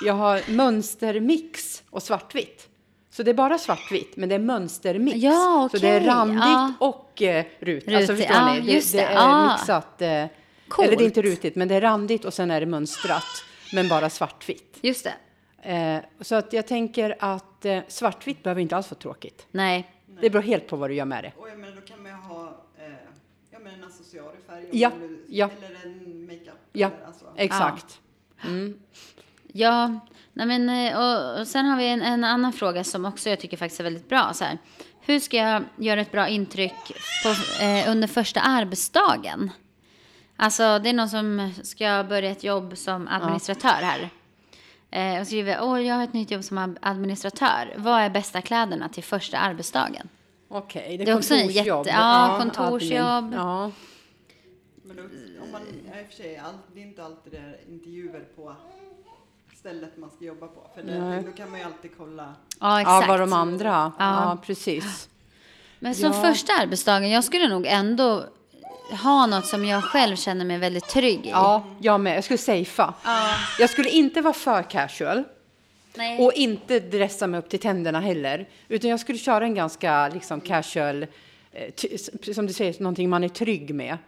[0.04, 2.68] jag har mönstermix och svartvitt.
[3.10, 5.16] Så det är bara svartvitt, men det är mönstermix.
[5.16, 6.74] Ja, Så det är randigt ja.
[6.80, 7.94] och eh, rutigt.
[7.94, 8.60] Alltså förstår ja, ni?
[8.60, 9.52] Det, det det, är ja.
[9.52, 10.02] mixat.
[10.02, 13.44] Eh, eller det är inte rutigt, men det är randigt och sen är det mönstrat.
[13.72, 14.78] Men bara svartvitt.
[14.80, 15.14] Just det.
[15.62, 19.46] Eh, så att jag tänker att eh, svartvitt behöver inte alls vara tråkigt.
[19.50, 19.90] Nej.
[20.20, 21.32] Det beror helt på vad du gör med det.
[21.36, 22.44] Och jag menar, då kan man ju ha
[22.78, 22.92] eh,
[23.50, 24.90] ja, men en accessoarifärg färg Ja,
[25.28, 25.50] ja.
[25.58, 26.58] eller en makeup.
[26.72, 27.24] Ja, eller alltså.
[27.36, 28.00] exakt.
[29.52, 30.00] Ja,
[30.32, 33.40] nej men, eh, och, och sen har vi en, en annan fråga som också jag
[33.40, 34.30] tycker faktiskt är väldigt bra.
[34.34, 34.58] Så här.
[35.00, 36.92] Hur ska jag göra ett bra intryck
[37.24, 37.28] på,
[37.64, 39.50] eh, under första arbetsdagen?
[40.36, 44.10] Alltså det är någon som ska börja ett jobb som administratör här.
[44.90, 47.74] Eh, och skriver, åh jag har ett nytt jobb som ad- administratör.
[47.76, 50.08] Vad är bästa kläderna till första arbetsdagen?
[50.48, 53.32] Okej, Det är också en jätte- ja, kontorsjobb.
[53.34, 53.70] Ja.
[54.82, 55.02] Men då,
[55.42, 58.24] om man, ja, i och för sig, all, det är inte alltid det är intervjuer
[58.36, 58.54] på
[59.58, 60.70] stället man ska jobba på.
[60.74, 61.22] För det, Nej.
[61.26, 62.22] då kan man ju alltid kolla.
[62.24, 63.08] Ja, ja, exakt.
[63.08, 63.68] vad de andra.
[63.68, 64.38] Ja, Ja.
[64.46, 65.08] precis.
[65.78, 66.22] Men som Ja.
[66.22, 68.24] första arbetsdagen, jag skulle nog ändå
[68.90, 71.30] ha något som jag själv känner mig väldigt trygg i.
[71.30, 72.16] Ja, jag med.
[72.16, 72.94] Jag skulle safea.
[73.58, 75.24] Jag skulle inte vara för casual.
[75.94, 76.18] Nej.
[76.18, 78.48] Och inte dressa mig upp till tänderna heller.
[78.68, 81.06] Utan jag skulle köra en ganska liksom, casual,
[81.52, 81.74] eh,
[82.34, 83.98] som du säger, någonting man är trygg med.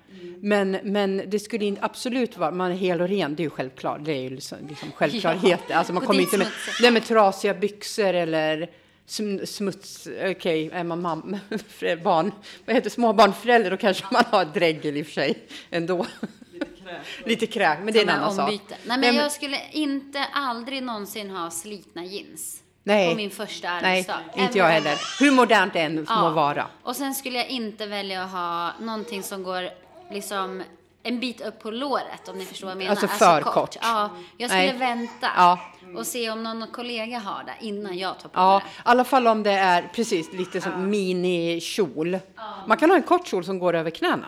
[0.41, 3.51] Men, men det skulle in, absolut vara, man är hel och ren, det är ju
[3.51, 4.05] självklart.
[4.05, 5.75] Det är ju liksom, liksom självklarheter.
[5.81, 6.47] Alltså man kommer inte med,
[6.83, 8.71] nej, med trasiga byxor eller
[9.11, 11.37] sm, smuts, okej, är man mam,
[11.69, 12.33] för- barn,
[12.67, 15.39] vad heter småbarnförälder, då kanske man har dregel i och för sig
[15.71, 16.07] ändå.
[16.53, 17.27] Lite kräk.
[17.27, 18.45] Lite kräk, men det är en annan sak.
[18.45, 18.65] ombyte.
[18.69, 22.63] Nej, men Nej, men- jag skulle inte aldrig någonsin ha slitna jeans.
[22.85, 23.11] Nej.
[23.11, 24.21] På min första Nej, arbetsdag.
[24.37, 24.99] inte jag heller.
[25.21, 26.31] Hur modernt det än må Ja.
[26.31, 26.67] vara.
[26.83, 29.69] Och sen skulle jag inte välja att ha någonting som går
[30.13, 30.63] liksom
[31.03, 32.91] en bit upp på låret om ni förstår vad jag menar.
[32.91, 33.77] Alltså för kort.
[33.83, 34.77] Ja, jag skulle Nej.
[34.79, 35.59] vänta Ja.
[35.97, 39.05] Och se om någon kollega har det innan jag tar på Ja, mig i alla
[39.05, 42.19] fall om det är precis lite som minikjol.
[42.67, 44.27] Man kan ha en kort kjol som går över knäna.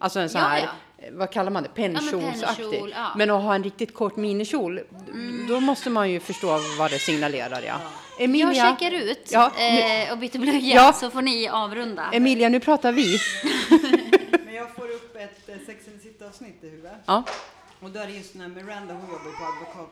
[0.00, 0.58] Alltså en sån Ja, här,
[0.98, 1.04] ja.
[1.06, 2.64] eh, vad kallar man det, pennkjolsaktig.
[2.70, 3.06] pennkjol, ja.
[3.16, 4.80] Men att ha en riktigt kort minikjol,
[5.48, 7.62] då måste man ju förstå vad det signalerar.
[7.66, 7.74] Ja.
[8.18, 8.24] det.
[8.24, 10.92] Emilia, Jag checkar ut Ja, nu- eh, och byter blöja Ja.
[10.92, 12.10] så får ni avrunda.
[12.12, 13.18] Emilia, nu pratar vi.
[14.44, 16.92] Men jag får upp ett eh, Sex and City-avsnitt i huvudet.
[17.06, 17.22] Ja,
[17.80, 19.82] Och där är just när Miranda, hon jobbar på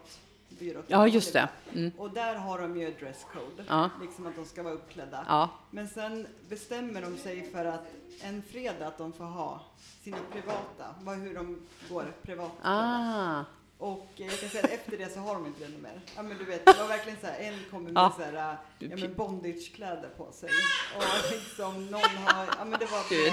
[0.57, 0.83] advokatbyrå.
[0.87, 1.49] ja just det.
[1.75, 1.93] Mm.
[1.99, 3.91] Och där har de ju dresscode, Ja.
[4.01, 5.25] liksom att de ska vara uppklädda.
[5.29, 5.51] Ja.
[5.71, 7.87] Men sen bestämmer de sig för att
[8.21, 9.61] en fredag att de får ha
[10.03, 12.53] sina privata, hur de går privat.
[12.63, 13.45] Ah.
[13.79, 16.01] Och jag kan säga att efter det så har de inte det mer.
[16.17, 18.13] Ja men du vet, det var verkligen så här, en kommer med Ja.
[18.17, 20.51] så här, ja men bondagekläder på sig.
[20.97, 23.33] Och liksom någon har, ja men det var, Gud.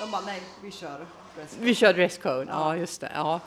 [0.00, 1.06] de bara nej, vi kör
[1.36, 1.64] dresscode.
[1.64, 2.44] Vi kör dresscode.
[2.48, 2.76] Ja, Ja.
[2.76, 3.10] just det.
[3.14, 3.40] Ja.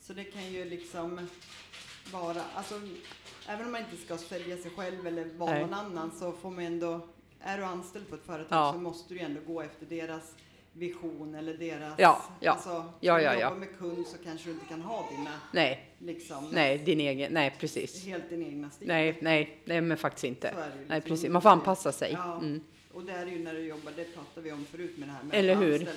[0.00, 1.28] Så det kan ju liksom
[2.12, 2.74] vara, alltså
[3.48, 6.64] även om man inte ska sälja sig själv eller vara någon annan så får man
[6.64, 7.00] ändå,
[7.40, 8.72] är du anställd på ett företag Ja.
[8.72, 10.34] så måste du ändå gå efter deras
[10.72, 12.52] vision eller deras, Ja, ja.
[12.52, 13.54] alltså Ja, ja, ja.
[13.54, 17.56] med kund så kanske du inte kan ha dina, Nej, liksom, nej, din egen, nej
[17.60, 18.04] precis.
[18.06, 18.88] helt din egna stil.
[18.88, 20.48] Nej, nej, nej, men faktiskt inte.
[20.48, 20.54] Ju
[20.88, 21.08] Nej, liksom.
[21.08, 21.30] precis.
[21.30, 22.12] Man får anpassa sig.
[22.12, 22.36] Ja.
[22.38, 22.60] Mm.
[22.94, 25.22] Och det är ju när du jobbar, det pratade vi om förut med det här
[25.22, 25.74] med Eller hur?
[25.74, 25.92] eller.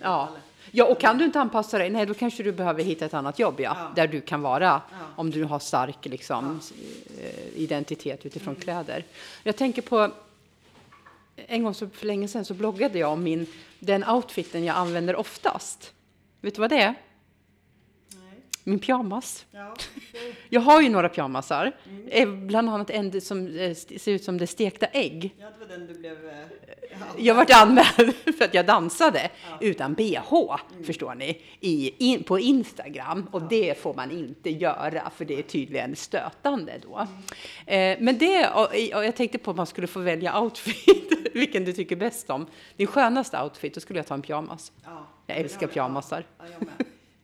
[0.00, 0.28] Ja.
[0.28, 3.14] Eller, ja, och kan du inte anpassa dig, nej, då kanske du behöver hitta ett
[3.14, 3.76] annat jobb, ja.
[3.78, 3.92] Ja.
[3.96, 4.96] Där du kan vara, Ja.
[5.16, 6.60] om du har stark liksom,
[7.22, 9.04] eh, identitet utifrån kläder.
[9.42, 10.10] Jag tänker på,
[11.36, 13.46] en gång så för länge sedan så bloggade jag om min,
[13.78, 15.92] den outfiten jag använder oftast.
[16.40, 16.94] Vet du vad det är?
[18.70, 19.46] Min pyjamas.
[19.50, 19.74] Ja,
[20.48, 21.72] Jag har ju några pyjamasar,
[22.08, 25.34] eh, bland annat en som eh, ser ut som det stekta ägg.
[25.38, 26.28] ja, det var den du blev...
[26.28, 26.34] eh,
[26.92, 29.30] Ja, Jag vart anmäld för att jag dansade
[29.60, 33.26] utan bh, förstår ni, i, in, på Instagram.
[33.32, 37.06] Och det får man inte göra, för det är tydligen stötande då.
[37.72, 38.60] Eh, men det, och,
[38.96, 42.46] och jag tänkte på om man skulle få välja outfit, vilken du tycker bäst om.
[42.76, 44.72] Din skönaste outfit, då skulle jag ta en pyjamas.
[44.84, 45.06] ja.
[45.26, 46.24] Jag älskar pyjamasar.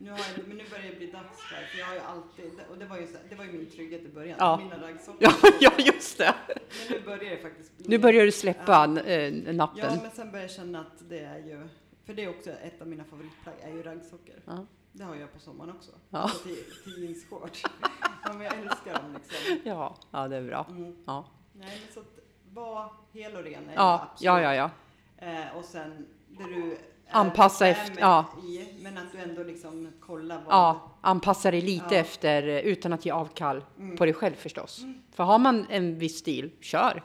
[0.07, 0.13] Ja.
[0.13, 2.61] Nu har jag, men nu börjar det bli dags för, för jag har ju alltid,
[2.71, 4.57] och det var ju, så, det var ju min trygghet i början, Ja.
[4.57, 5.19] mina raggsockor.
[5.21, 6.35] Ja, ja, just det.
[6.49, 6.57] Men
[6.99, 7.89] nu börjar det faktiskt bli...
[7.89, 9.99] Nu börjar du släppa eh, Ja, nappen.
[10.03, 11.69] men sen börjar jag känna att det är ju,
[12.05, 14.35] för det är också ett av mina favoritplagg, är ju raggsockor.
[14.45, 14.67] Ja.
[14.93, 15.91] Det har jag på sommaren också.
[16.11, 16.19] Ja.
[16.19, 17.63] Alltså till, till jeansshorts.
[18.25, 19.59] ja, men jag älskar dem liksom.
[19.65, 20.67] Ja, ja, det är bra.
[20.71, 20.97] Mm.
[21.07, 22.19] Ja, Nej, men så att
[22.53, 24.27] vara hel och ren är ja, absolut.
[24.27, 24.55] ja, ja.
[24.55, 25.27] ja.
[25.27, 26.79] Eh, och sen där du
[27.11, 28.25] Anpassa bekväm efter- ja.
[28.49, 30.55] i, men att du ändå liksom kollar vad...
[30.55, 31.97] Ja, anpassa dig lite Ja.
[32.01, 33.97] efter eh, utan att ge avkall Mm.
[33.97, 34.85] på dig själv förstås.
[35.13, 37.03] För har man en viss stil, kör.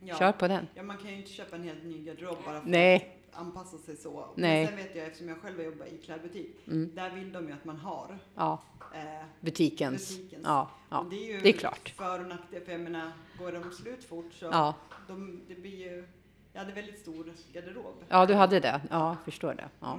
[0.00, 0.16] ja.
[0.18, 0.66] Kör på den.
[0.74, 3.16] Ja, man kan ju inte köpa en helt ny garderob bara för Nej.
[3.32, 4.26] att anpassa sig så.
[4.34, 4.58] Nej.
[4.64, 6.90] Men sen vet jag, eftersom jag själv jobbar i klädbutik, Mm.
[6.94, 8.62] där vill de ju att man har Ja,
[8.94, 9.00] eh,
[9.40, 10.08] butikens.
[10.18, 10.42] butikens.
[10.46, 11.06] Ja, ja.
[11.10, 11.88] Det är ju det är klart.
[11.96, 14.74] för och nackdel, för jag menar, går de slut fort så Ja.
[15.08, 16.04] de, det blir ju,
[16.52, 18.04] jag hade väldigt stor garderob.
[18.08, 18.80] ja, du hade det.
[18.90, 19.68] Ja, förstår det.
[19.80, 19.98] Ja,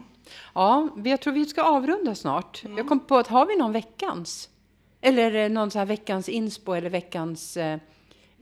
[0.54, 2.64] ja vi- jag tror vi ska avrunda snart.
[2.66, 2.78] Mm.
[2.78, 4.50] Jag kom på att har vi någon veckans?
[5.02, 7.80] Eller eh, någon så här veckans inspo eller veckans eh,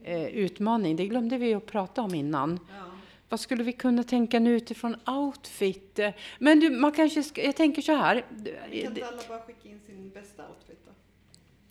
[0.04, 0.96] eh, utmaning?
[0.96, 2.60] Det glömde vi att prata om innan.
[2.68, 2.84] Ja.
[3.28, 6.00] Vad skulle vi kunna tänka nu utifrån outfit?
[6.38, 8.24] Men du, man kanske ska, jag tänker så här.
[8.70, 10.92] Vi kan inte alla bara skicka in sin bästa outfit då?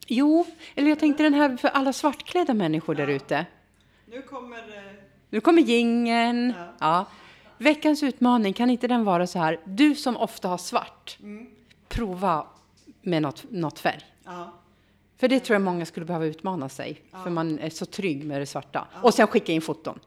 [0.07, 0.45] Jo,
[0.75, 3.13] eller jag tänkte den här för alla svartklädda människor där Ja.
[3.15, 3.45] ute.
[4.05, 4.93] Nu kommer eh,
[5.29, 6.53] Nu kommer jingeln.
[6.57, 6.65] Ja.
[6.79, 7.05] Ja.
[7.57, 9.59] Veckans utmaning, kan inte den vara så här?
[9.65, 11.47] Du som ofta har svart, mm,
[11.87, 12.47] prova
[13.01, 14.05] med något, något färg.
[14.25, 14.53] Ja.
[15.17, 17.01] För det tror jag många skulle behöva utmana sig.
[17.11, 17.23] Ja.
[17.23, 18.87] För man är så trygg med det svarta.
[19.03, 19.99] Och sen skicka in foton.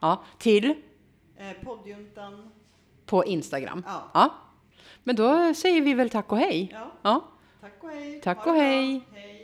[0.00, 0.22] Ja.
[0.38, 0.74] Till
[1.40, 2.50] Eh, poddjuntan.
[3.06, 3.84] på Instagram.
[4.14, 4.34] Ja.
[5.04, 6.76] Men då säger vi väl tack och hej.
[7.02, 7.24] Ja.
[7.60, 8.20] Tack och hej.
[8.20, 9.00] Tack och hej.
[9.14, 9.37] Hej.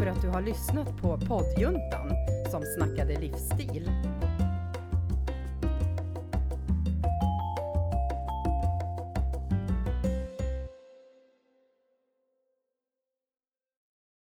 [0.00, 2.10] För att du har lyssnat på poddjuntan
[2.50, 3.90] som snackade livsstil.